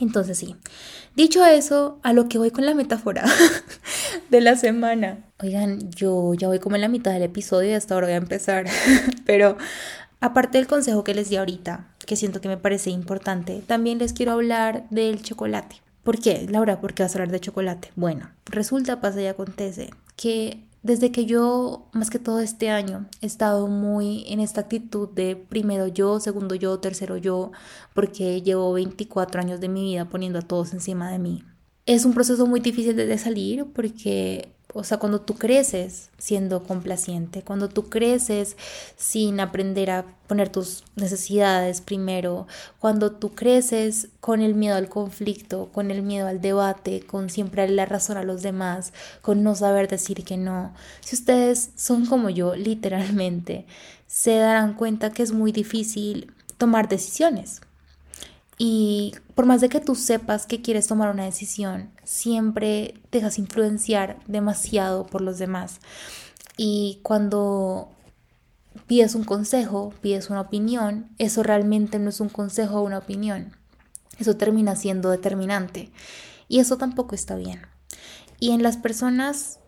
Entonces 0.00 0.36
sí, 0.36 0.56
dicho 1.16 1.44
eso, 1.46 2.00
a 2.02 2.12
lo 2.12 2.28
que 2.28 2.36
voy 2.36 2.50
con 2.50 2.66
la 2.66 2.74
metáfora 2.74 3.24
de 4.30 4.40
la 4.42 4.56
semana. 4.56 5.24
Oigan, 5.42 5.90
yo 5.90 6.34
ya 6.34 6.48
voy 6.48 6.58
como 6.58 6.76
en 6.76 6.82
la 6.82 6.88
mitad 6.88 7.12
del 7.12 7.22
episodio 7.22 7.70
y 7.70 7.74
hasta 7.74 7.94
ahora 7.94 8.08
voy 8.08 8.14
a 8.14 8.18
empezar, 8.18 8.66
pero 9.26 9.56
Aparte 10.22 10.58
del 10.58 10.68
consejo 10.68 11.02
que 11.02 11.14
les 11.14 11.30
di 11.30 11.36
ahorita, 11.36 11.88
que 12.06 12.14
siento 12.14 12.40
que 12.40 12.46
me 12.46 12.56
parece 12.56 12.90
importante, 12.90 13.60
también 13.66 13.98
les 13.98 14.12
quiero 14.12 14.30
hablar 14.30 14.88
del 14.88 15.20
chocolate. 15.20 15.82
¿Por 16.04 16.20
qué, 16.20 16.46
Laura? 16.48 16.80
¿Por 16.80 16.94
qué 16.94 17.02
vas 17.02 17.16
a 17.16 17.18
hablar 17.18 17.32
de 17.32 17.40
chocolate? 17.40 17.90
Bueno, 17.96 18.30
resulta, 18.44 19.00
pasa 19.00 19.20
y 19.20 19.26
acontece 19.26 19.90
que 20.14 20.62
desde 20.84 21.10
que 21.10 21.26
yo, 21.26 21.88
más 21.92 22.08
que 22.08 22.20
todo 22.20 22.38
este 22.38 22.70
año, 22.70 23.08
he 23.20 23.26
estado 23.26 23.66
muy 23.66 24.24
en 24.28 24.38
esta 24.38 24.60
actitud 24.60 25.08
de 25.08 25.34
primero 25.34 25.88
yo, 25.88 26.20
segundo 26.20 26.54
yo, 26.54 26.78
tercero 26.78 27.16
yo, 27.16 27.50
porque 27.92 28.42
llevo 28.42 28.72
24 28.74 29.40
años 29.40 29.58
de 29.58 29.68
mi 29.68 29.82
vida 29.82 30.04
poniendo 30.04 30.38
a 30.38 30.42
todos 30.42 30.72
encima 30.72 31.10
de 31.10 31.18
mí. 31.18 31.42
Es 31.84 32.04
un 32.04 32.14
proceso 32.14 32.46
muy 32.46 32.60
difícil 32.60 32.94
de 32.94 33.18
salir 33.18 33.66
porque 33.74 34.54
o 34.74 34.84
sea, 34.84 34.98
cuando 34.98 35.20
tú 35.20 35.34
creces 35.34 36.10
siendo 36.18 36.62
complaciente, 36.62 37.42
cuando 37.42 37.68
tú 37.68 37.88
creces 37.88 38.56
sin 38.96 39.40
aprender 39.40 39.90
a 39.90 40.04
poner 40.26 40.48
tus 40.48 40.84
necesidades 40.96 41.80
primero, 41.80 42.46
cuando 42.78 43.12
tú 43.12 43.34
creces 43.34 44.08
con 44.20 44.40
el 44.40 44.54
miedo 44.54 44.76
al 44.76 44.88
conflicto, 44.88 45.68
con 45.72 45.90
el 45.90 46.02
miedo 46.02 46.26
al 46.26 46.40
debate, 46.40 47.00
con 47.06 47.28
siempre 47.28 47.62
darle 47.62 47.76
la 47.76 47.86
razón 47.86 48.16
a 48.16 48.24
los 48.24 48.42
demás, 48.42 48.92
con 49.20 49.42
no 49.42 49.54
saber 49.54 49.88
decir 49.88 50.24
que 50.24 50.36
no. 50.36 50.72
Si 51.00 51.16
ustedes 51.16 51.70
son 51.76 52.06
como 52.06 52.30
yo, 52.30 52.54
literalmente, 52.54 53.66
se 54.06 54.36
darán 54.36 54.74
cuenta 54.74 55.10
que 55.10 55.22
es 55.22 55.32
muy 55.32 55.52
difícil 55.52 56.32
tomar 56.56 56.88
decisiones. 56.88 57.60
Y 58.64 59.16
por 59.34 59.44
más 59.44 59.60
de 59.60 59.68
que 59.68 59.80
tú 59.80 59.96
sepas 59.96 60.46
que 60.46 60.62
quieres 60.62 60.86
tomar 60.86 61.12
una 61.12 61.24
decisión, 61.24 61.90
siempre 62.04 62.94
te 63.10 63.18
dejas 63.18 63.40
influenciar 63.40 64.20
demasiado 64.28 65.04
por 65.04 65.20
los 65.20 65.38
demás. 65.38 65.80
Y 66.56 67.00
cuando 67.02 67.88
pides 68.86 69.16
un 69.16 69.24
consejo, 69.24 69.92
pides 70.00 70.30
una 70.30 70.42
opinión, 70.42 71.08
eso 71.18 71.42
realmente 71.42 71.98
no 71.98 72.08
es 72.08 72.20
un 72.20 72.28
consejo 72.28 72.78
o 72.78 72.84
una 72.84 72.98
opinión. 72.98 73.56
Eso 74.20 74.36
termina 74.36 74.76
siendo 74.76 75.10
determinante. 75.10 75.90
Y 76.46 76.60
eso 76.60 76.76
tampoco 76.76 77.16
está 77.16 77.34
bien. 77.34 77.62
Y 78.38 78.52
en 78.52 78.62
las 78.62 78.76
personas 78.76 79.58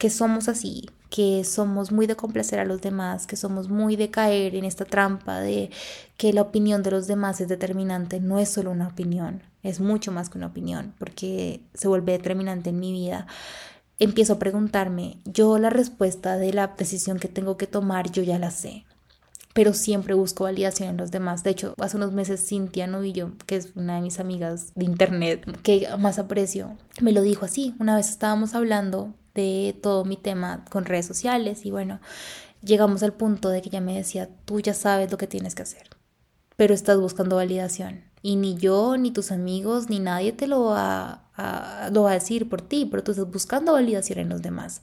que 0.00 0.08
somos 0.08 0.48
así, 0.48 0.88
que 1.10 1.44
somos 1.44 1.92
muy 1.92 2.06
de 2.06 2.16
complacer 2.16 2.58
a 2.58 2.64
los 2.64 2.80
demás, 2.80 3.26
que 3.26 3.36
somos 3.36 3.68
muy 3.68 3.96
de 3.96 4.10
caer 4.10 4.54
en 4.54 4.64
esta 4.64 4.86
trampa 4.86 5.40
de 5.40 5.70
que 6.16 6.32
la 6.32 6.40
opinión 6.40 6.82
de 6.82 6.90
los 6.90 7.06
demás 7.06 7.42
es 7.42 7.48
determinante, 7.48 8.18
no 8.18 8.38
es 8.38 8.48
solo 8.48 8.70
una 8.70 8.88
opinión, 8.88 9.42
es 9.62 9.78
mucho 9.78 10.10
más 10.10 10.30
que 10.30 10.38
una 10.38 10.46
opinión, 10.46 10.94
porque 10.98 11.60
se 11.74 11.86
vuelve 11.86 12.12
determinante 12.12 12.70
en 12.70 12.80
mi 12.80 12.92
vida. 12.92 13.26
Empiezo 13.98 14.32
a 14.32 14.38
preguntarme, 14.38 15.18
yo 15.26 15.58
la 15.58 15.68
respuesta 15.68 16.38
de 16.38 16.54
la 16.54 16.68
decisión 16.68 17.18
que 17.18 17.28
tengo 17.28 17.58
que 17.58 17.66
tomar, 17.66 18.10
yo 18.10 18.22
ya 18.22 18.38
la 18.38 18.50
sé 18.50 18.86
pero 19.52 19.74
siempre 19.74 20.14
busco 20.14 20.44
validación 20.44 20.90
en 20.90 20.96
los 20.96 21.10
demás. 21.10 21.42
De 21.42 21.50
hecho, 21.50 21.74
hace 21.78 21.96
unos 21.96 22.12
meses 22.12 22.46
Cintia 22.46 22.86
Novillo, 22.86 23.32
que 23.46 23.56
es 23.56 23.72
una 23.74 23.96
de 23.96 24.00
mis 24.00 24.20
amigas 24.20 24.72
de 24.76 24.84
internet 24.84 25.44
que 25.62 25.88
más 25.98 26.20
aprecio, 26.20 26.76
me 27.00 27.10
lo 27.10 27.20
dijo 27.20 27.44
así. 27.44 27.74
Una 27.80 27.96
vez 27.96 28.08
estábamos 28.10 28.54
hablando 28.54 29.12
de 29.34 29.76
todo 29.82 30.04
mi 30.04 30.16
tema 30.16 30.64
con 30.70 30.84
redes 30.84 31.06
sociales 31.06 31.64
y 31.64 31.70
bueno, 31.70 32.00
llegamos 32.62 33.02
al 33.02 33.12
punto 33.12 33.48
de 33.48 33.62
que 33.62 33.68
ella 33.68 33.80
me 33.80 33.96
decía, 33.96 34.28
tú 34.44 34.60
ya 34.60 34.74
sabes 34.74 35.10
lo 35.10 35.18
que 35.18 35.26
tienes 35.26 35.54
que 35.54 35.62
hacer, 35.62 35.88
pero 36.56 36.74
estás 36.74 36.98
buscando 36.98 37.36
validación. 37.36 38.04
Y 38.22 38.36
ni 38.36 38.56
yo, 38.56 38.98
ni 38.98 39.12
tus 39.12 39.32
amigos, 39.32 39.88
ni 39.88 39.98
nadie 39.98 40.32
te 40.32 40.46
lo 40.46 40.64
va 40.64 41.22
a, 41.34 41.90
lo 41.90 42.02
va 42.02 42.10
a 42.10 42.14
decir 42.14 42.48
por 42.48 42.60
ti, 42.60 42.86
pero 42.90 43.02
tú 43.02 43.12
estás 43.12 43.30
buscando 43.30 43.72
validación 43.72 44.18
en 44.18 44.28
los 44.28 44.42
demás. 44.42 44.82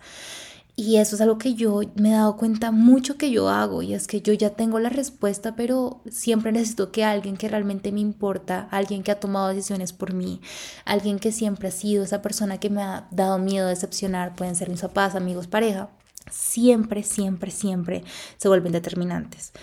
Y 0.80 0.98
eso 0.98 1.16
es 1.16 1.22
algo 1.22 1.40
que 1.40 1.56
yo 1.56 1.82
me 1.96 2.10
he 2.10 2.12
dado 2.12 2.38
cuenta 2.38 2.70
mucho 2.72 3.18
que 3.18 3.32
yo 3.32 3.50
hago 3.50 3.82
y 3.82 3.96
es 3.96 4.06
que 4.06 4.22
yo 4.22 4.32
ya 4.34 4.52
tengo 4.52 4.80
la 4.80 4.90
respuesta, 4.90 5.56
pero 5.56 6.04
siempre 6.08 6.52
necesito 6.52 6.92
que 6.92 7.04
alguien 7.04 7.36
que 7.36 7.50
realmente 7.50 7.92
me 7.92 8.00
importa, 8.00 8.68
alguien 8.70 9.02
que 9.02 9.12
ha 9.12 9.20
tomado 9.20 9.48
decisiones 9.48 9.92
por 9.92 10.14
mí, 10.14 10.40
alguien 10.86 11.18
que 11.18 11.32
siempre 11.32 11.70
ha 11.70 11.72
sido 11.72 12.04
esa 12.04 12.22
persona 12.22 12.60
que 12.60 12.70
me 12.70 12.84
ha 12.84 13.08
dado 13.10 13.40
miedo 13.40 13.68
decepcionar, 13.68 14.36
pueden 14.36 14.56
ser 14.56 14.70
mis 14.70 14.82
papás, 14.82 15.16
amigos, 15.16 15.48
pareja, 15.48 15.90
siempre, 16.30 17.02
siempre, 17.02 17.50
siempre 17.50 18.04
se 18.38 18.48
vuelven 18.48 18.72
determinantes. 18.72 19.54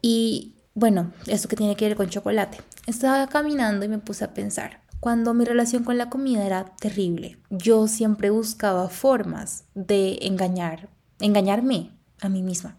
Y 0.00 0.54
bueno, 0.74 1.12
esto 1.26 1.48
que 1.48 1.56
tiene 1.56 1.74
que 1.74 1.88
ver 1.88 1.96
con 1.96 2.08
chocolate. 2.08 2.58
Estaba 2.86 3.26
caminando 3.26 3.84
y 3.84 3.88
me 3.88 3.98
puse 3.98 4.24
a 4.24 4.32
pensar, 4.32 4.81
cuando 5.02 5.34
mi 5.34 5.44
relación 5.44 5.82
con 5.82 5.98
la 5.98 6.08
comida 6.08 6.46
era 6.46 6.64
terrible. 6.76 7.36
Yo 7.50 7.88
siempre 7.88 8.30
buscaba 8.30 8.88
formas 8.88 9.64
de 9.74 10.20
engañar, 10.22 10.90
engañarme 11.18 11.90
a 12.20 12.28
mí 12.28 12.40
misma. 12.40 12.76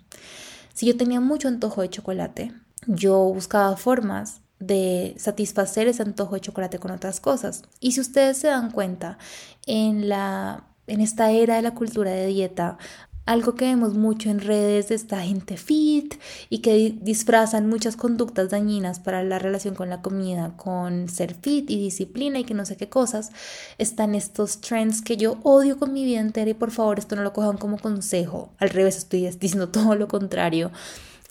Si 0.74 0.86
yo 0.86 0.96
tenía 0.96 1.20
mucho 1.20 1.50
antojo 1.50 1.82
de 1.82 1.90
chocolate, 1.90 2.54
yo 2.88 3.18
buscaba 3.26 3.76
formas 3.76 4.40
de 4.58 5.16
satisfacer 5.18 5.90
ese 5.90 6.02
antojo 6.02 6.36
de 6.36 6.40
chocolate 6.40 6.80
con 6.80 6.92
otras 6.92 7.20
cosas. 7.20 7.64
Y 7.82 7.92
si 7.92 8.00
ustedes 8.00 8.38
se 8.38 8.48
dan 8.48 8.72
cuenta, 8.72 9.18
en 9.66 10.08
la 10.08 10.64
en 10.88 11.02
esta 11.02 11.30
era 11.32 11.58
de 11.58 11.62
la 11.62 11.76
cultura 11.76 12.12
de 12.12 12.28
dieta 12.28 12.78
algo 13.26 13.56
que 13.56 13.66
vemos 13.66 13.94
mucho 13.94 14.30
en 14.30 14.40
redes 14.40 14.90
de 14.90 14.96
esta 14.96 15.22
gente 15.22 15.58
fit 15.58 16.16
y 16.50 16.60
que 16.60 16.96
disfrazan 17.02 17.70
muchas 17.70 17.96
conductas 17.96 18.50
dañinas 18.50 19.00
para 19.00 19.24
la 19.24 19.40
relación 19.40 19.76
con 19.76 19.90
la 19.90 20.02
comida, 20.02 20.54
con 20.58 21.08
ser 21.08 21.34
fit 21.34 21.70
y 21.70 21.78
disciplina 21.78 22.40
y 22.40 22.44
que 22.44 22.54
no 22.54 22.66
sé 22.66 22.76
qué 22.76 22.90
cosas, 22.90 23.32
están 23.78 24.16
estos 24.16 24.60
trends 24.60 25.02
que 25.02 25.18
yo 25.18 25.38
odio 25.44 25.78
con 25.78 25.94
mi 25.94 26.04
vida 26.04 26.20
entera 26.20 26.52
y 26.52 26.56
por 26.56 26.72
favor 26.72 27.00
esto 27.00 27.16
no 27.16 27.24
lo 27.24 27.34
cojan 27.34 27.58
como 27.58 27.78
consejo, 27.78 28.52
al 28.58 28.70
revés 28.70 28.98
estoy 28.98 29.30
diciendo 29.30 29.70
todo 29.72 29.96
lo 29.96 30.08
contrario, 30.08 30.72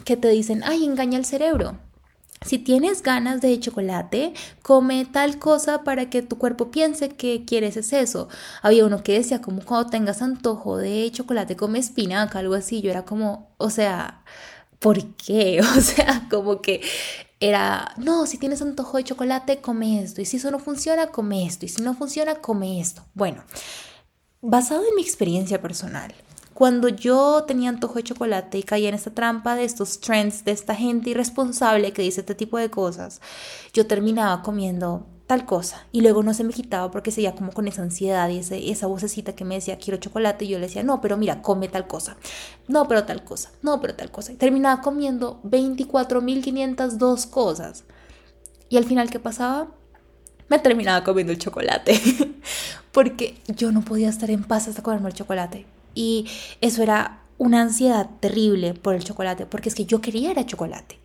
que 0.05 0.17
te 0.17 0.29
dicen, 0.29 0.63
ay, 0.65 0.85
engaña 0.85 1.19
el 1.19 1.25
cerebro. 1.25 1.77
Si 2.45 2.59
tienes 2.59 3.03
ganas 3.03 3.41
de 3.41 3.59
chocolate, 3.59 4.33
come 4.63 5.05
tal 5.05 5.39
cosa 5.39 5.85
para 5.85 6.11
que 6.11 6.23
tu 6.23 6.39
cuerpo 6.39 6.71
piense 6.71 7.11
que 7.11 7.45
quieres 7.45 7.77
es 7.77 7.93
eso. 7.93 8.29
Había 8.63 8.85
uno 8.85 9.03
que 9.03 9.15
decía 9.15 9.41
como 9.41 9.63
cuando 9.65 9.91
tengas 9.91 10.23
antojo 10.23 10.77
de 10.77 11.11
chocolate, 11.13 11.57
come 11.57 11.79
espinaca, 11.79 12.39
algo 12.39 12.55
así. 12.55 12.81
Yo 12.81 12.91
era 12.91 13.05
como, 13.05 13.55
o 13.59 13.71
sea, 13.71 14.23
¿por 14.79 15.05
qué? 15.17 15.61
O 15.77 15.81
sea, 15.81 16.27
como 16.31 16.61
que 16.61 16.83
era, 17.41 17.95
no, 17.97 18.27
si 18.27 18.39
tienes 18.39 18.63
antojo 18.63 18.99
de 18.99 19.05
chocolate, 19.05 19.61
come 19.61 20.03
esto. 20.03 20.21
Y 20.21 20.25
si 20.25 20.37
eso 20.37 20.51
no 20.51 20.59
funciona, 20.59 21.09
come 21.09 21.47
esto. 21.47 21.67
Y 21.67 21.69
si 21.69 21.83
no 21.83 21.95
funciona, 21.95 22.37
come 22.37 22.81
esto. 22.81 23.05
Bueno, 23.15 23.43
basado 24.41 24.83
en 24.89 24.95
mi 24.95 25.03
experiencia 25.03 25.61
personal, 25.61 26.15
cuando 26.55 26.89
yo 26.89 27.45
tenía 27.47 27.71
antojo 27.71 27.95
de 27.95 28.05
chocolate 28.05 28.59
y 28.59 28.63
caía 28.63 28.89
en 28.89 28.95
esta 28.95 29.11
trampa 29.11 29.55
de 29.55 29.65
estos 29.65 30.01
trends, 30.01 30.45
de 30.45 30.53
esta 30.53 30.75
gente 30.75 31.11
irresponsable 31.11 31.93
que 31.93 32.03
dice 32.03 32.21
este 32.21 32.35
tipo 32.35 32.59
de 32.59 32.71
cosas, 32.71 33.21
yo 33.73 33.87
terminaba 33.87 34.43
comiendo 34.43 35.07
tal 35.27 35.47
cosa 35.47 35.87
y 35.93 36.03
luego 36.03 36.23
no 36.23 36.35
se 36.35 36.45
me 36.45 36.53
quitaba 36.53 36.91
porque 36.91 37.11
seguía 37.11 37.35
como 37.35 37.53
con 37.53 37.67
esa 37.67 37.83
ansiedad 37.83 38.29
y 38.29 38.39
ese, 38.39 38.71
esa 38.71 38.87
vocecita 38.87 39.35
que 39.35 39.45
me 39.45 39.55
decía 39.55 39.79
quiero 39.79 39.99
chocolate 39.99 40.45
y 40.45 40.49
yo 40.49 40.59
le 40.59 40.67
decía 40.67 40.83
no 40.83 41.01
pero 41.01 41.17
mira 41.17 41.41
come 41.41 41.69
tal 41.69 41.87
cosa 41.87 42.17
no 42.69 42.87
pero 42.87 43.05
tal 43.05 43.25
cosa 43.25 43.51
no 43.63 43.81
pero 43.81 43.95
tal 43.95 44.11
cosa 44.11 44.33
y 44.33 44.35
terminaba 44.35 44.83
comiendo 44.83 45.41
24.502 45.45 47.31
cosas. 47.31 47.85
Y 48.69 48.77
al 48.77 48.85
final 48.85 49.11
qué 49.11 49.19
pasaba 49.19 49.69
me 50.49 50.59
terminaba 50.59 51.03
comiendo 51.03 51.33
el 51.33 51.39
chocolate. 51.39 51.99
Porque 52.93 53.41
yo 53.49 53.73
no 53.73 53.81
podía 53.81 54.11
estar 54.11 54.31
en 54.31 54.45
paz 54.45 54.69
hasta 54.69 54.83
comerme 54.83 55.09
el 55.09 55.15
chocolate 55.15 55.65
y 55.95 56.27
eso 56.61 56.83
era 56.83 57.23
una 57.39 57.63
ansiedad 57.63 58.09
terrible 58.21 58.75
por 58.75 58.95
el 58.95 59.05
chocolate, 59.05 59.47
porque 59.47 59.69
es 59.69 59.75
que 59.75 59.85
yo 59.85 60.01
quería 60.01 60.31
era 60.31 60.47
chocolate. 60.47 61.03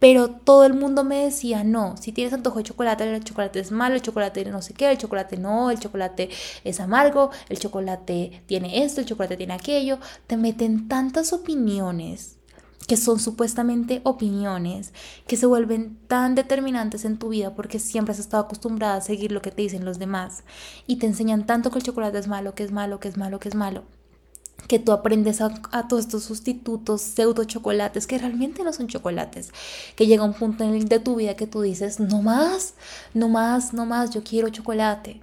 Pero 0.00 0.30
todo 0.30 0.64
el 0.64 0.72
mundo 0.72 1.04
me 1.04 1.24
decía, 1.24 1.62
no, 1.62 1.96
si 1.98 2.10
tienes 2.10 2.32
antojo 2.32 2.56
de 2.56 2.64
chocolate, 2.64 3.04
el 3.14 3.22
chocolate 3.22 3.60
es 3.60 3.70
malo, 3.70 3.94
el 3.94 4.02
chocolate 4.02 4.46
no 4.46 4.62
sé 4.62 4.72
qué, 4.72 4.90
el 4.90 4.96
chocolate 4.96 5.36
no, 5.36 5.70
el 5.70 5.78
chocolate 5.78 6.30
es 6.64 6.80
amargo, 6.80 7.30
el 7.50 7.58
chocolate 7.58 8.42
tiene 8.46 8.82
esto, 8.82 9.02
el 9.02 9.06
chocolate 9.06 9.36
tiene 9.36 9.52
aquello. 9.52 9.98
Te 10.26 10.38
meten 10.38 10.88
tantas 10.88 11.34
opiniones 11.34 12.38
que 12.88 12.96
son 12.96 13.20
supuestamente 13.20 14.00
opiniones, 14.04 14.94
que 15.26 15.36
se 15.36 15.46
vuelven 15.46 15.98
tan 16.08 16.34
determinantes 16.34 17.04
en 17.04 17.18
tu 17.18 17.28
vida 17.28 17.54
porque 17.54 17.78
siempre 17.78 18.12
has 18.12 18.18
estado 18.18 18.44
acostumbrada 18.44 18.96
a 18.96 19.00
seguir 19.02 19.32
lo 19.32 19.42
que 19.42 19.50
te 19.50 19.62
dicen 19.62 19.84
los 19.84 19.98
demás 19.98 20.44
y 20.86 20.96
te 20.96 21.06
enseñan 21.06 21.46
tanto 21.46 21.70
que 21.70 21.78
el 21.78 21.84
chocolate 21.84 22.18
es 22.18 22.26
malo, 22.26 22.54
que 22.54 22.64
es 22.64 22.72
malo, 22.72 23.00
que 23.00 23.08
es 23.08 23.18
malo, 23.18 23.38
que 23.38 23.50
es 23.50 23.54
malo, 23.54 23.84
que 24.62 24.78
tú 24.78 24.92
aprendes 24.92 25.40
a, 25.40 25.50
todos 25.88 26.04
estos 26.04 26.24
sustitutos, 26.24 27.02
pseudo 27.02 27.44
chocolates, 27.44 28.06
que 28.06 28.18
realmente 28.18 28.64
no 28.64 28.72
son 28.72 28.88
chocolates, 28.88 29.52
que 29.96 30.06
llega 30.06 30.24
un 30.24 30.34
punto 30.34 30.64
en 30.64 30.74
el 30.74 30.88
de 30.88 31.00
tu 31.00 31.16
vida 31.16 31.34
que 31.34 31.46
tú 31.46 31.62
dices, 31.62 32.00
no 32.00 32.22
más, 32.22 32.74
no 33.14 33.28
más, 33.28 33.72
no 33.72 33.86
más, 33.86 34.10
yo 34.10 34.22
quiero 34.22 34.48
chocolate. 34.48 35.20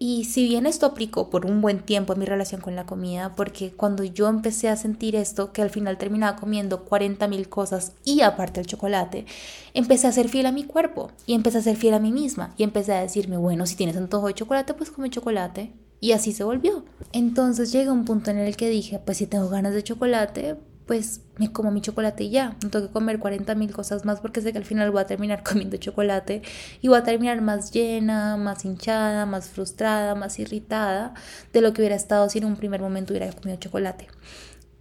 Y 0.00 0.24
si 0.24 0.46
bien 0.46 0.66
esto 0.66 0.86
aplicó 0.86 1.28
por 1.28 1.44
un 1.44 1.60
buen 1.60 1.80
tiempo 1.80 2.12
en 2.12 2.20
mi 2.20 2.24
relación 2.24 2.60
con 2.60 2.76
la 2.76 2.86
comida, 2.86 3.34
porque 3.34 3.72
cuando 3.72 4.04
yo 4.04 4.28
empecé 4.28 4.68
a 4.68 4.76
sentir 4.76 5.16
esto, 5.16 5.52
que 5.52 5.60
al 5.60 5.70
final 5.70 5.98
terminaba 5.98 6.36
comiendo 6.38 6.84
40 6.84 7.26
mil 7.26 7.48
cosas 7.48 7.94
y 8.04 8.20
aparte 8.20 8.60
el 8.60 8.66
chocolate, 8.66 9.26
empecé 9.74 10.06
a 10.06 10.12
ser 10.12 10.28
fiel 10.28 10.46
a 10.46 10.52
mi 10.52 10.62
cuerpo 10.62 11.10
y 11.26 11.34
empecé 11.34 11.58
a 11.58 11.62
ser 11.62 11.76
fiel 11.76 11.94
a 11.94 11.98
mí 11.98 12.12
misma 12.12 12.54
y 12.56 12.62
empecé 12.62 12.92
a 12.94 13.00
decirme, 13.00 13.38
bueno, 13.38 13.66
si 13.66 13.74
tienes 13.74 13.96
antojo 13.96 14.28
de 14.28 14.34
chocolate, 14.34 14.74
pues 14.74 14.92
come 14.92 15.10
chocolate. 15.10 15.72
Y 16.00 16.12
así 16.12 16.32
se 16.32 16.44
volvió. 16.44 16.84
Entonces 17.12 17.72
llega 17.72 17.92
un 17.92 18.04
punto 18.04 18.30
en 18.30 18.38
el 18.38 18.56
que 18.56 18.68
dije, 18.68 19.00
pues 19.04 19.18
si 19.18 19.26
tengo 19.26 19.48
ganas 19.48 19.74
de 19.74 19.82
chocolate, 19.82 20.56
pues 20.86 21.20
me 21.36 21.52
como 21.52 21.70
mi 21.70 21.80
chocolate 21.80 22.24
y 22.24 22.30
ya. 22.30 22.56
No 22.62 22.70
tengo 22.70 22.86
que 22.86 22.92
comer 22.92 23.18
40 23.18 23.54
mil 23.56 23.72
cosas 23.72 24.04
más 24.04 24.20
porque 24.20 24.40
sé 24.40 24.52
que 24.52 24.58
al 24.58 24.64
final 24.64 24.90
voy 24.90 25.02
a 25.02 25.06
terminar 25.06 25.42
comiendo 25.48 25.76
chocolate 25.76 26.42
y 26.80 26.88
voy 26.88 26.98
a 26.98 27.02
terminar 27.04 27.40
más 27.42 27.72
llena, 27.72 28.36
más 28.36 28.64
hinchada, 28.64 29.26
más 29.26 29.48
frustrada, 29.48 30.14
más 30.14 30.38
irritada 30.38 31.14
de 31.52 31.60
lo 31.60 31.72
que 31.72 31.82
hubiera 31.82 31.96
estado 31.96 32.28
si 32.30 32.38
en 32.38 32.46
un 32.46 32.56
primer 32.56 32.80
momento 32.80 33.12
hubiera 33.12 33.30
comido 33.32 33.58
chocolate. 33.58 34.08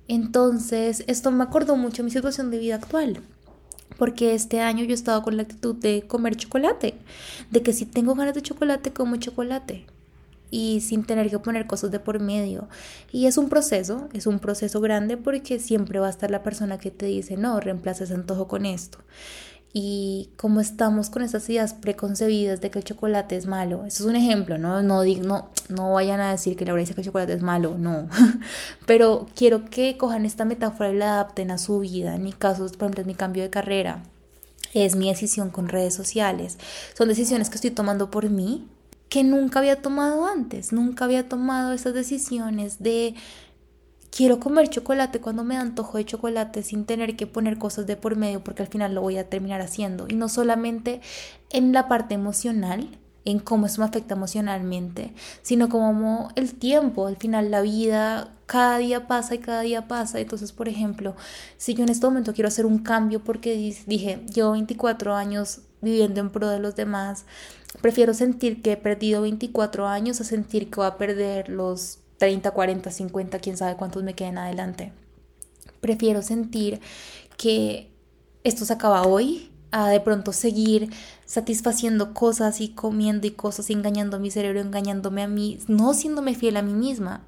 Entonces, 0.07 1.03
esto 1.07 1.31
me 1.31 1.43
acordó 1.43 1.75
mucho 1.75 2.03
mi 2.03 2.11
situación 2.11 2.51
de 2.51 2.59
vida 2.59 2.75
actual. 2.75 3.21
Porque 3.97 4.35
este 4.35 4.61
año 4.61 4.85
yo 4.85 4.91
he 4.91 4.93
estado 4.93 5.23
con 5.23 5.35
la 5.35 5.43
actitud 5.43 5.75
de 5.75 6.03
comer 6.07 6.35
chocolate, 6.35 6.95
de 7.49 7.63
que 7.63 7.73
si 7.73 7.85
tengo 7.85 8.15
ganas 8.15 8.35
de 8.35 8.41
chocolate, 8.41 8.93
como 8.93 9.15
chocolate 9.17 9.87
y 10.49 10.81
sin 10.81 11.03
tener 11.03 11.29
que 11.29 11.39
poner 11.39 11.67
cosas 11.67 11.91
de 11.91 11.99
por 11.99 12.19
medio. 12.19 12.67
Y 13.11 13.25
es 13.25 13.37
un 13.37 13.49
proceso, 13.49 14.09
es 14.13 14.27
un 14.27 14.39
proceso 14.39 14.81
grande 14.81 15.17
porque 15.17 15.59
siempre 15.59 15.99
va 15.99 16.07
a 16.07 16.11
estar 16.11 16.31
la 16.31 16.43
persona 16.43 16.77
que 16.77 16.91
te 16.91 17.05
dice, 17.05 17.37
no, 17.37 17.59
reemplaza 17.59 18.05
ese 18.05 18.13
antojo 18.13 18.47
con 18.47 18.65
esto. 18.65 18.99
Y 19.73 20.29
como 20.37 20.59
estamos 20.59 21.09
con 21.09 21.21
esas 21.21 21.47
ideas 21.49 21.73
preconcebidas 21.73 22.61
de 22.61 22.71
que 22.71 22.79
el 22.79 22.85
chocolate 22.85 23.35
es 23.35 23.45
malo, 23.45 23.85
eso 23.85 24.03
es 24.03 24.09
un 24.09 24.15
ejemplo, 24.15 24.57
¿no? 24.57 24.81
No, 24.81 25.03
no, 25.03 25.49
no 25.69 25.93
vayan 25.93 26.19
a 26.19 26.31
decir 26.31 26.55
que 26.55 26.65
Laura 26.65 26.79
dice 26.79 26.95
que 26.95 27.01
el 27.01 27.05
chocolate 27.05 27.33
es 27.33 27.41
malo, 27.41 27.75
no. 27.77 28.07
Pero 28.85 29.27
quiero 29.35 29.65
que 29.65 29.97
cojan 29.97 30.25
esta 30.25 30.45
metáfora 30.45 30.91
y 30.91 30.95
la 30.95 31.13
adapten 31.13 31.51
a 31.51 31.57
su 31.57 31.79
vida. 31.79 32.15
En 32.15 32.23
mi 32.23 32.33
caso, 32.33 32.65
por 32.69 32.85
ejemplo, 32.85 33.01
es 33.01 33.07
mi 33.07 33.13
cambio 33.13 33.43
de 33.43 33.49
carrera, 33.49 34.03
es 34.73 34.95
mi 34.95 35.09
decisión 35.09 35.49
con 35.49 35.67
redes 35.67 35.93
sociales. 35.93 36.57
Son 36.97 37.07
decisiones 37.07 37.49
que 37.49 37.55
estoy 37.55 37.71
tomando 37.71 38.09
por 38.09 38.29
mí, 38.29 38.67
que 39.09 39.23
nunca 39.23 39.59
había 39.59 39.81
tomado 39.81 40.25
antes, 40.25 40.73
nunca 40.73 41.05
había 41.05 41.29
tomado 41.29 41.73
esas 41.73 41.93
decisiones 41.93 42.81
de 42.81 43.15
quiero 44.11 44.39
comer 44.39 44.69
chocolate 44.69 45.21
cuando 45.21 45.43
me 45.43 45.57
antojo 45.57 45.97
de 45.97 46.05
chocolate 46.05 46.63
sin 46.63 46.85
tener 46.85 47.15
que 47.15 47.27
poner 47.27 47.57
cosas 47.57 47.85
de 47.87 47.95
por 47.95 48.15
medio 48.15 48.43
porque 48.43 48.63
al 48.63 48.67
final 48.67 48.95
lo 48.95 49.01
voy 49.01 49.17
a 49.17 49.29
terminar 49.29 49.61
haciendo 49.61 50.07
y 50.09 50.15
no 50.15 50.27
solamente 50.29 51.01
en 51.51 51.71
la 51.71 51.87
parte 51.87 52.15
emocional 52.15 52.99
en 53.27 53.39
cómo 53.39 53.65
eso 53.65 53.81
me 53.81 53.87
afecta 53.87 54.13
emocionalmente, 54.13 55.13
sino 55.41 55.67
como 55.67 56.29
el 56.35 56.53
tiempo, 56.53 57.07
al 57.07 57.17
final 57.17 57.51
la 57.51 57.59
vida, 57.59 58.31
cada 58.45 58.77
día 58.77 59.05
pasa 59.05 59.35
y 59.35 59.39
cada 59.39 59.61
día 59.63 59.89
pasa. 59.89 60.21
Entonces, 60.21 60.53
por 60.53 60.69
ejemplo, 60.69 61.13
si 61.57 61.73
yo 61.73 61.83
en 61.83 61.89
este 61.89 62.05
momento 62.07 62.33
quiero 62.33 62.47
hacer 62.47 62.65
un 62.65 62.79
cambio 62.79 63.21
porque 63.21 63.53
dije, 63.85 64.21
llevo 64.33 64.53
24 64.53 65.13
años 65.13 65.59
viviendo 65.81 66.21
en 66.21 66.29
pro 66.29 66.47
de 66.47 66.59
los 66.59 66.77
demás, 66.77 67.25
prefiero 67.81 68.13
sentir 68.13 68.61
que 68.61 68.71
he 68.71 68.77
perdido 68.77 69.23
24 69.23 69.87
años 69.87 70.21
a 70.21 70.23
sentir 70.23 70.69
que 70.69 70.77
voy 70.77 70.87
a 70.87 70.97
perder 70.97 71.49
los 71.49 71.99
30, 72.19 72.49
40, 72.51 72.91
50, 72.91 73.39
quién 73.39 73.57
sabe 73.57 73.75
cuántos 73.75 74.03
me 74.03 74.13
queden 74.13 74.37
adelante. 74.37 74.93
Prefiero 75.81 76.21
sentir 76.21 76.79
que 77.35 77.91
esto 78.45 78.63
se 78.63 78.71
acaba 78.71 79.05
hoy 79.05 79.51
a 79.71 79.89
de 79.89 79.99
pronto 79.99 80.33
seguir 80.33 80.89
satisfaciendo 81.25 82.13
cosas 82.13 82.61
y 82.61 82.69
comiendo 82.69 83.27
y 83.27 83.31
cosas 83.31 83.69
y 83.69 83.73
engañando 83.73 84.19
mi 84.19 84.31
cerebro, 84.31 84.61
engañándome 84.61 85.23
a 85.23 85.27
mí, 85.27 85.59
no 85.67 85.93
siéndome 85.93 86.35
fiel 86.35 86.57
a 86.57 86.61
mí 86.61 86.73
misma. 86.73 87.25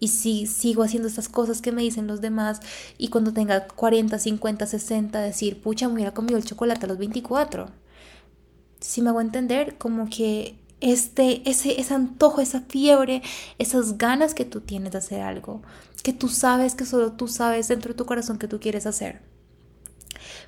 Y 0.00 0.08
si 0.08 0.46
sigo 0.46 0.82
haciendo 0.82 1.08
estas 1.08 1.28
cosas 1.28 1.62
que 1.62 1.72
me 1.72 1.82
dicen 1.82 2.06
los 2.06 2.20
demás 2.20 2.60
y 2.98 3.08
cuando 3.08 3.32
tenga 3.32 3.66
40, 3.68 4.18
50, 4.18 4.66
60 4.66 5.20
decir, 5.20 5.62
pucha, 5.62 5.88
me 5.88 5.94
hubiera 5.94 6.12
comido 6.12 6.36
el 6.36 6.44
chocolate 6.44 6.86
a 6.86 6.88
los 6.88 6.98
24. 6.98 7.68
Si 8.80 9.00
me 9.00 9.10
hago 9.10 9.20
entender, 9.20 9.78
como 9.78 10.08
que 10.10 10.58
este, 10.80 11.48
ese, 11.48 11.80
ese 11.80 11.94
antojo, 11.94 12.40
esa 12.40 12.60
fiebre, 12.62 13.22
esas 13.58 13.96
ganas 13.96 14.34
que 14.34 14.44
tú 14.44 14.60
tienes 14.60 14.92
de 14.92 14.98
hacer 14.98 15.22
algo, 15.22 15.62
que 16.02 16.12
tú 16.12 16.28
sabes 16.28 16.74
que 16.74 16.84
solo 16.84 17.12
tú 17.12 17.28
sabes 17.28 17.68
dentro 17.68 17.92
de 17.92 17.96
tu 17.96 18.04
corazón 18.04 18.38
que 18.38 18.48
tú 18.48 18.60
quieres 18.60 18.86
hacer 18.86 19.33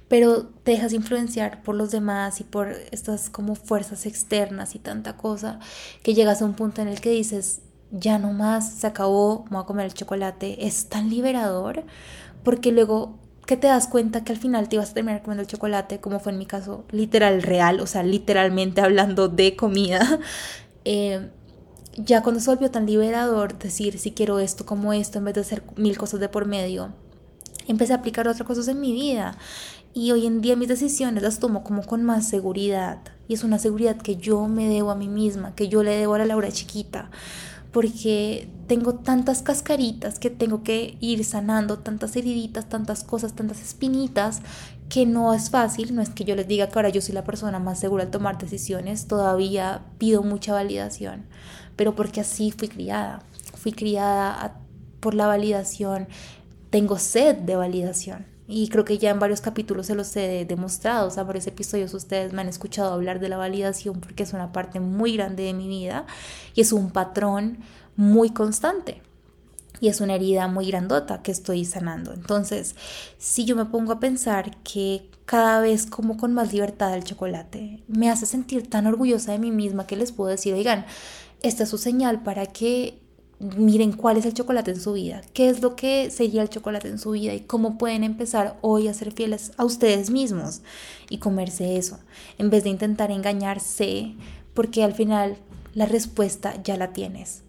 pero 0.08 0.46
te 0.62 0.72
dejas 0.72 0.92
influenciar 0.92 1.62
por 1.62 1.74
los 1.74 1.90
demás 1.90 2.40
y 2.40 2.44
por 2.44 2.68
estas 2.90 3.28
como 3.28 3.54
fuerzas 3.54 4.06
externas 4.06 4.74
y 4.74 4.78
tanta 4.78 5.16
cosa 5.16 5.58
que 6.02 6.14
llegas 6.14 6.42
a 6.42 6.44
un 6.44 6.54
punto 6.54 6.82
en 6.82 6.88
el 6.88 7.00
que 7.00 7.10
dices, 7.10 7.60
ya 7.90 8.18
no 8.18 8.32
más, 8.32 8.72
se 8.72 8.86
acabó, 8.86 9.44
voy 9.50 9.60
a 9.60 9.66
comer 9.66 9.86
el 9.86 9.94
chocolate, 9.94 10.66
es 10.66 10.88
tan 10.88 11.10
liberador 11.10 11.84
porque 12.44 12.72
luego 12.72 13.18
que 13.46 13.56
te 13.56 13.68
das 13.68 13.86
cuenta 13.86 14.24
que 14.24 14.32
al 14.32 14.38
final 14.38 14.68
te 14.68 14.76
ibas 14.76 14.90
a 14.90 14.94
terminar 14.94 15.22
comiendo 15.22 15.42
el 15.42 15.48
chocolate, 15.48 16.00
como 16.00 16.18
fue 16.18 16.32
en 16.32 16.38
mi 16.38 16.46
caso, 16.46 16.84
literal, 16.90 17.42
real, 17.42 17.80
o 17.80 17.86
sea, 17.86 18.02
literalmente 18.02 18.80
hablando 18.80 19.28
de 19.28 19.54
comida, 19.54 20.18
eh, 20.84 21.30
ya 21.96 22.22
cuando 22.22 22.40
se 22.40 22.50
volvió 22.50 22.70
tan 22.70 22.86
liberador 22.86 23.56
decir 23.58 23.98
si 23.98 24.12
quiero 24.12 24.38
esto 24.38 24.66
como 24.66 24.92
esto 24.92 25.18
en 25.18 25.24
vez 25.24 25.34
de 25.34 25.40
hacer 25.40 25.62
mil 25.76 25.96
cosas 25.96 26.20
de 26.20 26.28
por 26.28 26.46
medio, 26.46 26.92
empecé 27.68 27.92
a 27.92 27.96
aplicar 27.96 28.28
otras 28.28 28.46
cosas 28.46 28.68
en 28.68 28.80
mi 28.80 28.92
vida 28.92 29.38
y 29.96 30.12
hoy 30.12 30.26
en 30.26 30.42
día 30.42 30.56
mis 30.56 30.68
decisiones 30.68 31.22
las 31.22 31.38
tomo 31.38 31.64
como 31.64 31.80
con 31.80 32.04
más 32.04 32.28
seguridad. 32.28 32.98
Y 33.28 33.32
es 33.32 33.44
una 33.44 33.58
seguridad 33.58 33.96
que 33.96 34.16
yo 34.16 34.46
me 34.46 34.68
debo 34.68 34.90
a 34.90 34.94
mí 34.94 35.08
misma, 35.08 35.54
que 35.54 35.68
yo 35.68 35.82
le 35.82 35.96
debo 35.96 36.12
a 36.12 36.18
la 36.18 36.26
Laura 36.26 36.52
chiquita. 36.52 37.10
Porque 37.72 38.46
tengo 38.66 38.96
tantas 38.96 39.40
cascaritas 39.40 40.18
que 40.18 40.28
tengo 40.28 40.62
que 40.62 40.98
ir 41.00 41.24
sanando, 41.24 41.78
tantas 41.78 42.14
heriditas, 42.14 42.68
tantas 42.68 43.04
cosas, 43.04 43.32
tantas 43.32 43.62
espinitas, 43.62 44.42
que 44.90 45.06
no 45.06 45.32
es 45.32 45.48
fácil. 45.48 45.94
No 45.94 46.02
es 46.02 46.10
que 46.10 46.24
yo 46.24 46.36
les 46.36 46.46
diga 46.46 46.68
que 46.68 46.78
ahora 46.78 46.90
yo 46.90 47.00
soy 47.00 47.14
la 47.14 47.24
persona 47.24 47.58
más 47.58 47.80
segura 47.80 48.04
al 48.04 48.10
tomar 48.10 48.36
decisiones. 48.36 49.08
Todavía 49.08 49.86
pido 49.96 50.22
mucha 50.22 50.52
validación. 50.52 51.24
Pero 51.74 51.94
porque 51.94 52.20
así 52.20 52.50
fui 52.50 52.68
criada. 52.68 53.22
Fui 53.54 53.72
criada 53.72 54.60
por 55.00 55.14
la 55.14 55.26
validación. 55.26 56.06
Tengo 56.68 56.98
sed 56.98 57.36
de 57.36 57.56
validación 57.56 58.35
y 58.48 58.68
creo 58.68 58.84
que 58.84 58.98
ya 58.98 59.10
en 59.10 59.18
varios 59.18 59.40
capítulos 59.40 59.86
se 59.86 59.94
los 59.94 60.14
he 60.16 60.44
demostrado, 60.44 61.08
o 61.08 61.10
sea, 61.10 61.24
varios 61.24 61.46
episodios 61.46 61.92
ustedes 61.94 62.32
me 62.32 62.42
han 62.42 62.48
escuchado 62.48 62.92
hablar 62.92 63.18
de 63.18 63.28
la 63.28 63.36
validación 63.36 64.00
porque 64.00 64.22
es 64.22 64.32
una 64.32 64.52
parte 64.52 64.78
muy 64.78 65.16
grande 65.16 65.42
de 65.42 65.54
mi 65.54 65.68
vida 65.68 66.06
y 66.54 66.60
es 66.60 66.72
un 66.72 66.90
patrón 66.90 67.58
muy 67.96 68.30
constante. 68.30 69.02
Y 69.78 69.88
es 69.88 70.00
una 70.00 70.14
herida 70.14 70.48
muy 70.48 70.68
grandota 70.68 71.20
que 71.20 71.30
estoy 71.30 71.66
sanando. 71.66 72.14
Entonces, 72.14 72.76
si 73.18 73.44
yo 73.44 73.56
me 73.56 73.66
pongo 73.66 73.92
a 73.92 74.00
pensar 74.00 74.56
que 74.62 75.10
cada 75.26 75.60
vez 75.60 75.84
como 75.84 76.16
con 76.16 76.32
más 76.32 76.52
libertad 76.54 76.94
el 76.94 77.04
chocolate, 77.04 77.82
me 77.86 78.08
hace 78.08 78.24
sentir 78.24 78.70
tan 78.70 78.86
orgullosa 78.86 79.32
de 79.32 79.38
mí 79.38 79.50
misma 79.50 79.86
que 79.86 79.96
les 79.96 80.12
puedo 80.12 80.30
decir, 80.30 80.54
oigan, 80.54 80.86
esta 81.42 81.64
es 81.64 81.68
su 81.68 81.76
señal 81.76 82.22
para 82.22 82.46
que 82.46 83.05
miren 83.38 83.92
cuál 83.92 84.16
es 84.16 84.24
el 84.24 84.34
chocolate 84.34 84.70
en 84.70 84.80
su 84.80 84.94
vida, 84.94 85.20
qué 85.34 85.48
es 85.48 85.60
lo 85.62 85.76
que 85.76 86.10
sería 86.10 86.42
el 86.42 86.48
chocolate 86.48 86.88
en 86.88 86.98
su 86.98 87.10
vida 87.10 87.34
y 87.34 87.40
cómo 87.40 87.76
pueden 87.76 88.02
empezar 88.02 88.56
hoy 88.62 88.88
a 88.88 88.94
ser 88.94 89.12
fieles 89.12 89.52
a 89.58 89.64
ustedes 89.64 90.10
mismos 90.10 90.62
y 91.10 91.18
comerse 91.18 91.76
eso, 91.76 91.98
en 92.38 92.50
vez 92.50 92.64
de 92.64 92.70
intentar 92.70 93.10
engañarse, 93.10 94.14
porque 94.54 94.82
al 94.82 94.94
final 94.94 95.36
la 95.74 95.84
respuesta 95.84 96.54
ya 96.62 96.78
la 96.78 96.92
tienes, 96.94 97.42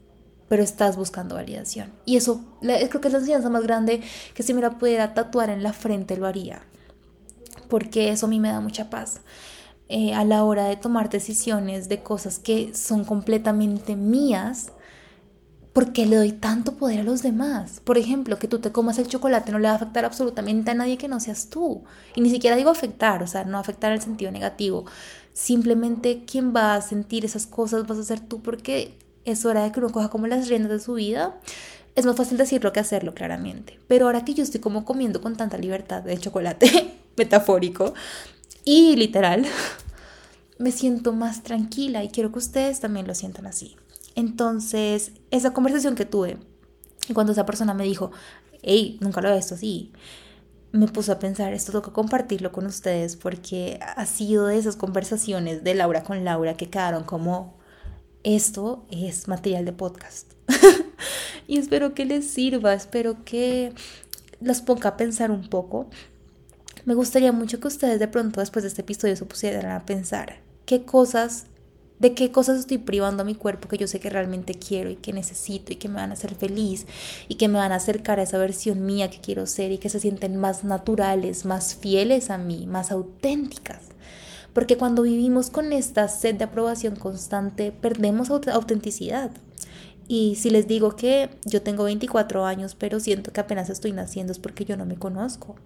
pero 0.49 0.61
estás 0.61 0.97
buscando 0.97 1.35
validación. 1.35 1.93
Y 2.05 2.17
eso 2.17 2.41
creo 2.59 3.01
que 3.01 3.07
es 3.07 3.13
la 3.13 3.19
enseñanza 3.19 3.49
más 3.49 3.63
grande 3.63 4.01
que 4.33 4.43
si 4.43 4.53
me 4.53 4.61
la 4.61 4.77
pudiera 4.77 5.13
tatuar 5.13 5.49
en 5.49 5.63
la 5.63 5.71
frente 5.71 6.17
lo 6.17 6.27
haría, 6.27 6.63
porque 7.69 8.09
eso 8.09 8.25
a 8.25 8.29
mí 8.29 8.39
me 8.39 8.49
da 8.49 8.59
mucha 8.59 8.89
paz. 8.89 9.21
Eh, 9.89 10.13
a 10.13 10.25
la 10.25 10.43
hora 10.43 10.65
de 10.65 10.75
tomar 10.75 11.09
decisiones 11.09 11.87
de 11.87 12.03
cosas 12.03 12.39
que 12.39 12.75
son 12.75 13.05
completamente 13.05 13.95
mías, 13.95 14.73
¿Por 15.77 15.93
qué 15.93 16.07
le 16.07 16.15
doy 16.15 16.31
tanto 16.31 16.73
poder 16.73 17.01
a 17.01 17.03
los 17.03 17.21
demás? 17.21 17.81
Por 17.83 17.99
ejemplo, 17.99 18.39
que 18.39 18.47
tú 18.47 18.57
te 18.57 18.71
comas 18.71 18.97
el 18.97 19.07
chocolate 19.07 19.51
no 19.51 19.59
le 19.59 19.67
va 19.67 19.73
a 19.73 19.75
afectar 19.75 20.05
absolutamente 20.05 20.71
a 20.71 20.73
nadie 20.73 20.97
que 20.97 21.07
no 21.07 21.19
seas 21.19 21.51
tú. 21.51 21.83
Y 22.15 22.21
ni 22.21 22.31
siquiera 22.31 22.55
digo 22.55 22.71
afectar, 22.71 23.21
o 23.21 23.27
sea, 23.27 23.43
no 23.43 23.59
afectar 23.59 23.91
en 23.91 23.97
el 23.97 24.01
sentido 24.01 24.31
negativo. 24.31 24.85
Simplemente 25.33 26.23
quien 26.25 26.51
va 26.51 26.73
a 26.73 26.81
sentir 26.81 27.25
esas 27.25 27.45
cosas 27.45 27.85
vas 27.85 27.99
a 27.99 28.03
ser 28.03 28.19
tú 28.21 28.41
porque 28.41 28.97
es 29.23 29.45
hora 29.45 29.65
de 29.65 29.71
que 29.71 29.79
uno 29.79 29.91
coja 29.91 30.09
como 30.09 30.25
las 30.25 30.47
riendas 30.47 30.71
de 30.71 30.79
su 30.79 30.95
vida. 30.95 31.39
Es 31.95 32.07
más 32.07 32.15
fácil 32.15 32.39
decirlo 32.39 32.73
que 32.73 32.79
hacerlo, 32.79 33.13
claramente. 33.13 33.79
Pero 33.87 34.07
ahora 34.07 34.25
que 34.25 34.33
yo 34.33 34.41
estoy 34.41 34.61
como 34.61 34.83
comiendo 34.83 35.21
con 35.21 35.35
tanta 35.35 35.59
libertad 35.59 36.01
de 36.01 36.17
chocolate, 36.17 36.95
metafórico 37.17 37.93
y 38.65 38.95
literal, 38.95 39.45
me 40.57 40.71
siento 40.71 41.13
más 41.13 41.43
tranquila 41.43 42.03
y 42.03 42.09
quiero 42.09 42.31
que 42.31 42.39
ustedes 42.39 42.79
también 42.79 43.05
lo 43.05 43.13
sientan 43.13 43.45
así. 43.45 43.75
Entonces, 44.17 45.11
esa 45.29 45.53
conversación 45.53 45.93
que 45.93 46.03
tuve, 46.03 46.39
cuando 47.13 47.33
esa 47.33 47.45
persona 47.45 47.75
me 47.75 47.83
dijo, 47.83 48.09
hey, 48.63 48.97
nunca 48.99 49.21
lo 49.21 49.29
he 49.29 49.35
visto 49.35 49.53
así, 49.53 49.93
me 50.71 50.87
puso 50.87 51.11
a 51.11 51.19
pensar, 51.19 51.53
esto 51.53 51.83
que 51.83 51.91
compartirlo 51.91 52.51
con 52.51 52.65
ustedes 52.65 53.15
porque 53.15 53.79
ha 53.79 54.07
sido 54.07 54.47
de 54.47 54.57
esas 54.57 54.75
conversaciones 54.75 55.63
de 55.63 55.75
Laura 55.75 56.01
con 56.03 56.25
Laura 56.25 56.57
que 56.57 56.67
quedaron 56.67 57.03
como, 57.03 57.59
esto 58.23 58.87
es 58.89 59.27
material 59.27 59.65
de 59.65 59.73
podcast. 59.73 60.33
y 61.47 61.59
espero 61.59 61.93
que 61.93 62.05
les 62.05 62.27
sirva, 62.27 62.73
espero 62.73 63.23
que 63.23 63.71
los 64.41 64.61
ponga 64.61 64.89
a 64.89 64.97
pensar 64.97 65.29
un 65.29 65.47
poco. 65.47 65.91
Me 66.85 66.95
gustaría 66.95 67.31
mucho 67.31 67.59
que 67.59 67.67
ustedes 67.67 67.99
de 67.99 68.07
pronto 68.07 68.39
después 68.39 68.63
de 68.63 68.69
este 68.69 68.81
episodio 68.81 69.15
se 69.15 69.25
pusieran 69.25 69.69
a 69.69 69.85
pensar 69.85 70.39
qué 70.65 70.85
cosas 70.85 71.45
de 71.99 72.13
qué 72.13 72.31
cosas 72.31 72.59
estoy 72.59 72.77
privando 72.77 73.23
a 73.23 73.25
mi 73.25 73.35
cuerpo 73.35 73.67
que 73.67 73.77
yo 73.77 73.87
sé 73.87 73.99
que 73.99 74.09
realmente 74.09 74.53
quiero 74.53 74.89
y 74.89 74.95
que 74.95 75.13
necesito 75.13 75.73
y 75.73 75.77
que 75.77 75.89
me 75.89 75.95
van 75.95 76.11
a 76.11 76.13
hacer 76.13 76.35
feliz 76.35 76.85
y 77.27 77.35
que 77.35 77.47
me 77.47 77.57
van 77.57 77.71
a 77.71 77.75
acercar 77.75 78.19
a 78.19 78.23
esa 78.23 78.37
versión 78.37 78.85
mía 78.85 79.09
que 79.09 79.19
quiero 79.19 79.45
ser 79.45 79.71
y 79.71 79.77
que 79.77 79.89
se 79.89 79.99
sienten 79.99 80.37
más 80.37 80.63
naturales, 80.63 81.45
más 81.45 81.75
fieles 81.75 82.29
a 82.29 82.37
mí, 82.37 82.67
más 82.67 82.91
auténticas. 82.91 83.81
Porque 84.53 84.77
cuando 84.77 85.03
vivimos 85.03 85.49
con 85.49 85.71
esta 85.71 86.07
sed 86.07 86.35
de 86.35 86.45
aprobación 86.45 86.95
constante, 86.95 87.71
perdemos 87.71 88.29
autenticidad. 88.29 89.31
Y 90.07 90.35
si 90.35 90.49
les 90.49 90.67
digo 90.67 90.95
que 90.95 91.29
yo 91.45 91.61
tengo 91.61 91.83
24 91.83 92.45
años, 92.45 92.75
pero 92.75 92.99
siento 92.99 93.31
que 93.33 93.41
apenas 93.41 93.69
estoy 93.69 93.91
naciendo, 93.91 94.31
es 94.31 94.39
porque 94.39 94.65
yo 94.65 94.77
no 94.77 94.85
me 94.85 94.95
conozco 94.95 95.57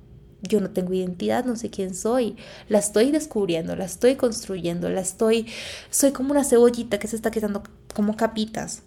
yo 0.41 0.59
no 0.59 0.71
tengo 0.71 0.93
identidad, 0.93 1.45
no 1.45 1.55
sé 1.55 1.69
quién 1.69 1.93
soy, 1.93 2.35
la 2.67 2.79
estoy 2.79 3.11
descubriendo, 3.11 3.75
la 3.75 3.85
estoy 3.85 4.15
construyendo, 4.15 4.89
la 4.89 5.01
estoy, 5.01 5.47
soy 5.89 6.11
como 6.11 6.31
una 6.31 6.43
cebollita 6.43 6.99
que 6.99 7.07
se 7.07 7.15
está 7.15 7.31
quedando 7.31 7.63
como 7.93 8.15
capitas. 8.15 8.83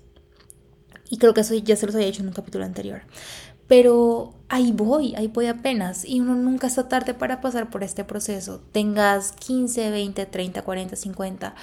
Y 1.11 1.19
creo 1.19 1.35
que 1.35 1.43
eso 1.43 1.55
ya 1.55 1.77
se 1.77 1.87
los 1.87 1.95
había 1.95 2.07
dicho 2.07 2.23
en 2.23 2.29
un 2.29 2.35
capítulo 2.35 2.65
anterior. 2.65 3.03
Pero 3.69 4.35
ahí 4.49 4.73
voy, 4.73 5.15
ahí 5.15 5.29
voy 5.29 5.47
apenas. 5.47 6.05
Y 6.05 6.21
uno 6.21 6.35
nunca 6.35 6.67
está 6.67 6.89
tarde 6.89 7.15
para 7.15 7.41
pasar 7.41 7.71
por 7.71 7.83
este 7.83 8.05
proceso. 8.05 8.61
Tengas 8.73 9.33
15, 9.33 9.91
20, 9.91 10.27
30, 10.27 10.63
40, 10.63 10.97
50. 10.97 11.55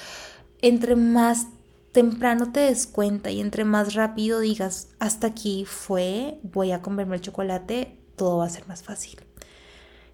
Entre 0.61 0.95
más 0.95 1.47
temprano 1.91 2.51
te 2.51 2.61
des 2.61 2.87
cuenta 2.87 3.31
y 3.31 3.41
entre 3.41 3.65
más 3.65 3.93
rápido 3.93 4.39
digas, 4.39 4.89
hasta 4.99 5.27
aquí 5.27 5.65
fue, 5.65 6.39
voy 6.43 6.71
a 6.71 6.81
comerme 6.81 7.15
el 7.15 7.21
chocolate, 7.21 7.97
todo 8.15 8.37
va 8.37 8.45
a 8.45 8.49
ser 8.49 8.67
más 8.67 8.83
fácil. 8.83 9.19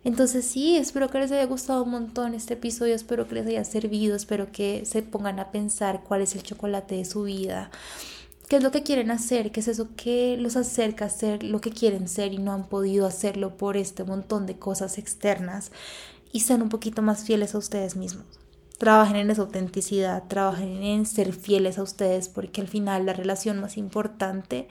Entonces 0.08 0.46
sí, 0.46 0.78
espero 0.78 1.10
que 1.10 1.20
les 1.20 1.34
haya 1.34 1.46
gustado 1.48 1.84
un 1.84 1.92
montón 1.92 2.34
este 2.34 2.54
episodio, 2.54 2.96
espero 2.96 3.28
que 3.28 3.36
les 3.36 3.48
haya 3.48 3.66
servido, 3.66 4.16
espero 4.16 4.54
que 4.54 4.86
se 4.86 5.02
pongan 5.02 5.38
a 5.38 5.52
pensar 5.52 6.02
cuál 6.02 6.22
es 6.22 6.34
el 6.34 6.44
chocolate 6.44 6.96
de 6.96 7.04
su 7.04 7.24
vida, 7.24 7.72
qué 8.48 8.56
es 8.56 8.64
lo 8.64 8.72
que 8.72 8.84
quieren 8.84 9.12
hacer, 9.12 9.52
qué 9.52 9.60
es 9.60 9.68
eso 9.68 9.90
que 9.98 10.38
los 10.38 10.56
acerca 10.56 11.04
a 11.04 11.10
ser 11.10 11.44
lo 11.44 11.60
que 11.60 11.72
quieren 11.72 12.08
ser 12.08 12.32
y 12.32 12.38
no 12.38 12.54
han 12.54 12.70
podido 12.70 13.06
hacerlo 13.06 13.58
por 13.58 13.76
este 13.76 14.06
montón 14.06 14.46
de 14.46 14.58
cosas 14.58 14.98
externas 14.98 15.74
y 16.32 16.40
sean 16.40 16.62
un 16.62 16.70
poquito 16.70 17.02
más 17.02 17.26
fieles 17.26 17.54
a 17.54 17.58
ustedes 17.58 17.98
mismos. 17.98 18.28
Trabajen 18.78 19.18
en 19.18 19.30
esa 19.30 19.42
autenticidad, 19.42 20.24
trabajen 20.30 20.84
en 20.84 21.06
ser 21.06 21.34
fieles 21.34 21.78
a 21.80 21.84
ustedes, 21.84 22.30
porque 22.30 22.62
al 22.62 22.70
final 22.70 23.06
la 23.06 23.12
relación 23.12 23.60
más 23.60 23.76
importante 23.76 24.70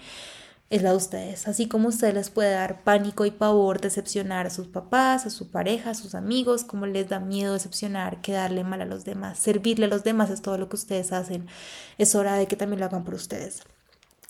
es 0.70 0.82
la 0.82 0.90
de 0.90 0.96
ustedes. 0.96 1.48
Así 1.48 1.68
como 1.68 1.88
ustedes 1.88 2.14
les 2.14 2.30
puede 2.30 2.52
dar 2.52 2.82
pánico 2.82 3.24
y 3.24 3.30
pavor 3.30 3.80
decepcionar 3.80 4.46
a 4.46 4.50
sus 4.50 4.66
papás, 4.66 5.26
a 5.26 5.30
su 5.30 5.50
pareja, 5.50 5.90
a 5.90 5.94
sus 5.94 6.14
amigos, 6.14 6.64
como 6.64 6.86
les 6.86 7.08
da 7.08 7.20
miedo 7.20 7.52
decepcionar, 7.52 8.20
quedarle 8.20 8.64
mal 8.64 8.80
a 8.82 8.86
los 8.86 9.04
demás, 9.04 9.38
servirle 9.38 9.86
a 9.86 9.88
los 9.88 10.04
demás 10.04 10.30
es 10.30 10.42
todo 10.42 10.58
lo 10.58 10.68
que 10.68 10.76
ustedes 10.76 11.12
hacen. 11.12 11.46
Es 11.98 12.14
hora 12.14 12.34
de 12.34 12.46
que 12.46 12.56
también 12.56 12.80
lo 12.80 12.86
hagan 12.86 13.04
por 13.04 13.14
ustedes. 13.14 13.62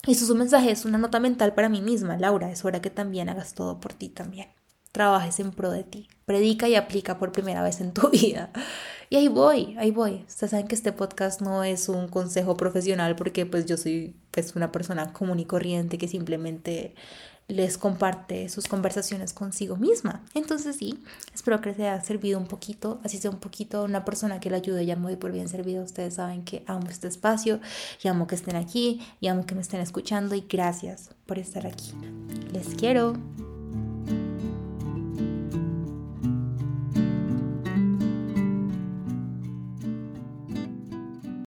Y 0.07 0.17
un 0.31 0.39
mensaje, 0.39 0.71
es 0.71 0.85
una 0.85 0.99
nota 0.99 1.19
mental 1.19 1.55
para 1.55 1.69
mí 1.69 1.81
misma, 1.81 2.17
Laura, 2.17 2.51
es 2.51 2.65
hora 2.65 2.81
que 2.81 2.91
también 2.91 3.29
hagas 3.29 3.55
todo 3.55 3.81
por 3.81 3.93
ti 3.93 4.09
también. 4.09 4.49
Trabajes 4.97 5.41
en 5.41 5.51
pro 5.51 5.71
de 5.71 5.85
ti. 5.85 6.09
Predica 6.25 6.71
y 6.71 6.75
aplica 6.75 7.19
por 7.19 7.31
primera 7.31 7.63
vez 7.63 7.83
en 7.83 7.93
tu 7.93 8.09
vida. 8.11 8.49
Y 9.11 9.17
ahí 9.17 9.29
voy, 9.29 9.77
ahí 9.79 9.91
voy. 9.91 10.25
Ustedes 10.27 10.53
saben 10.53 10.69
que 10.69 10.75
este 10.75 10.91
podcast 10.91 11.43
no 11.43 11.65
es 11.65 11.91
un 11.91 12.09
consejo 12.09 12.57
profesional 12.57 13.15
porque 13.15 13.45
pues 13.45 13.67
yo 13.67 13.77
soy 13.77 14.17
pues 14.31 14.57
una 14.57 14.73
persona 14.73 15.13
común 15.13 15.39
y 15.39 15.45
corriente 15.45 15.99
que 15.99 16.09
simplemente 16.09 16.95
les 17.47 17.77
comparte 17.77 18.49
sus 18.49 18.69
conversaciones 18.69 19.35
consigo 19.35 19.77
misma. 19.77 20.25
Entonces 20.33 20.77
sí, 20.77 21.05
espero 21.35 21.61
que 21.61 21.69
les 21.69 21.79
haya 21.81 22.03
servido 22.03 22.39
un 22.39 22.47
poquito, 22.47 22.99
así 23.05 23.19
sea 23.19 23.31
un 23.31 23.39
poquito 23.39 23.85
una 23.85 24.07
persona 24.07 24.41
que 24.41 24.49
le 24.49 24.57
ayude, 24.57 24.87
ya 24.87 24.97
muy 24.97 25.17
por 25.17 25.31
bien 25.31 25.51
servido. 25.51 25.85
Ustedes 25.85 26.15
saben 26.15 26.43
que 26.43 26.65
amo 26.67 26.89
este 26.89 27.07
espacio 27.07 27.61
y 28.03 28.09
amo 28.09 28.27
que 28.27 28.35
estén 28.35 28.57
aquí 28.57 29.07
y 29.21 29.27
amo 29.27 29.45
que 29.45 29.55
me 29.55 29.61
estén 29.61 29.83
escuchando 29.83 30.35
y 30.35 30.47
gracias 30.49 31.11
por 31.27 31.39
estar 31.39 31.67
aquí. 31.67 31.93
Les 32.51 32.69
quiero. 32.69 33.13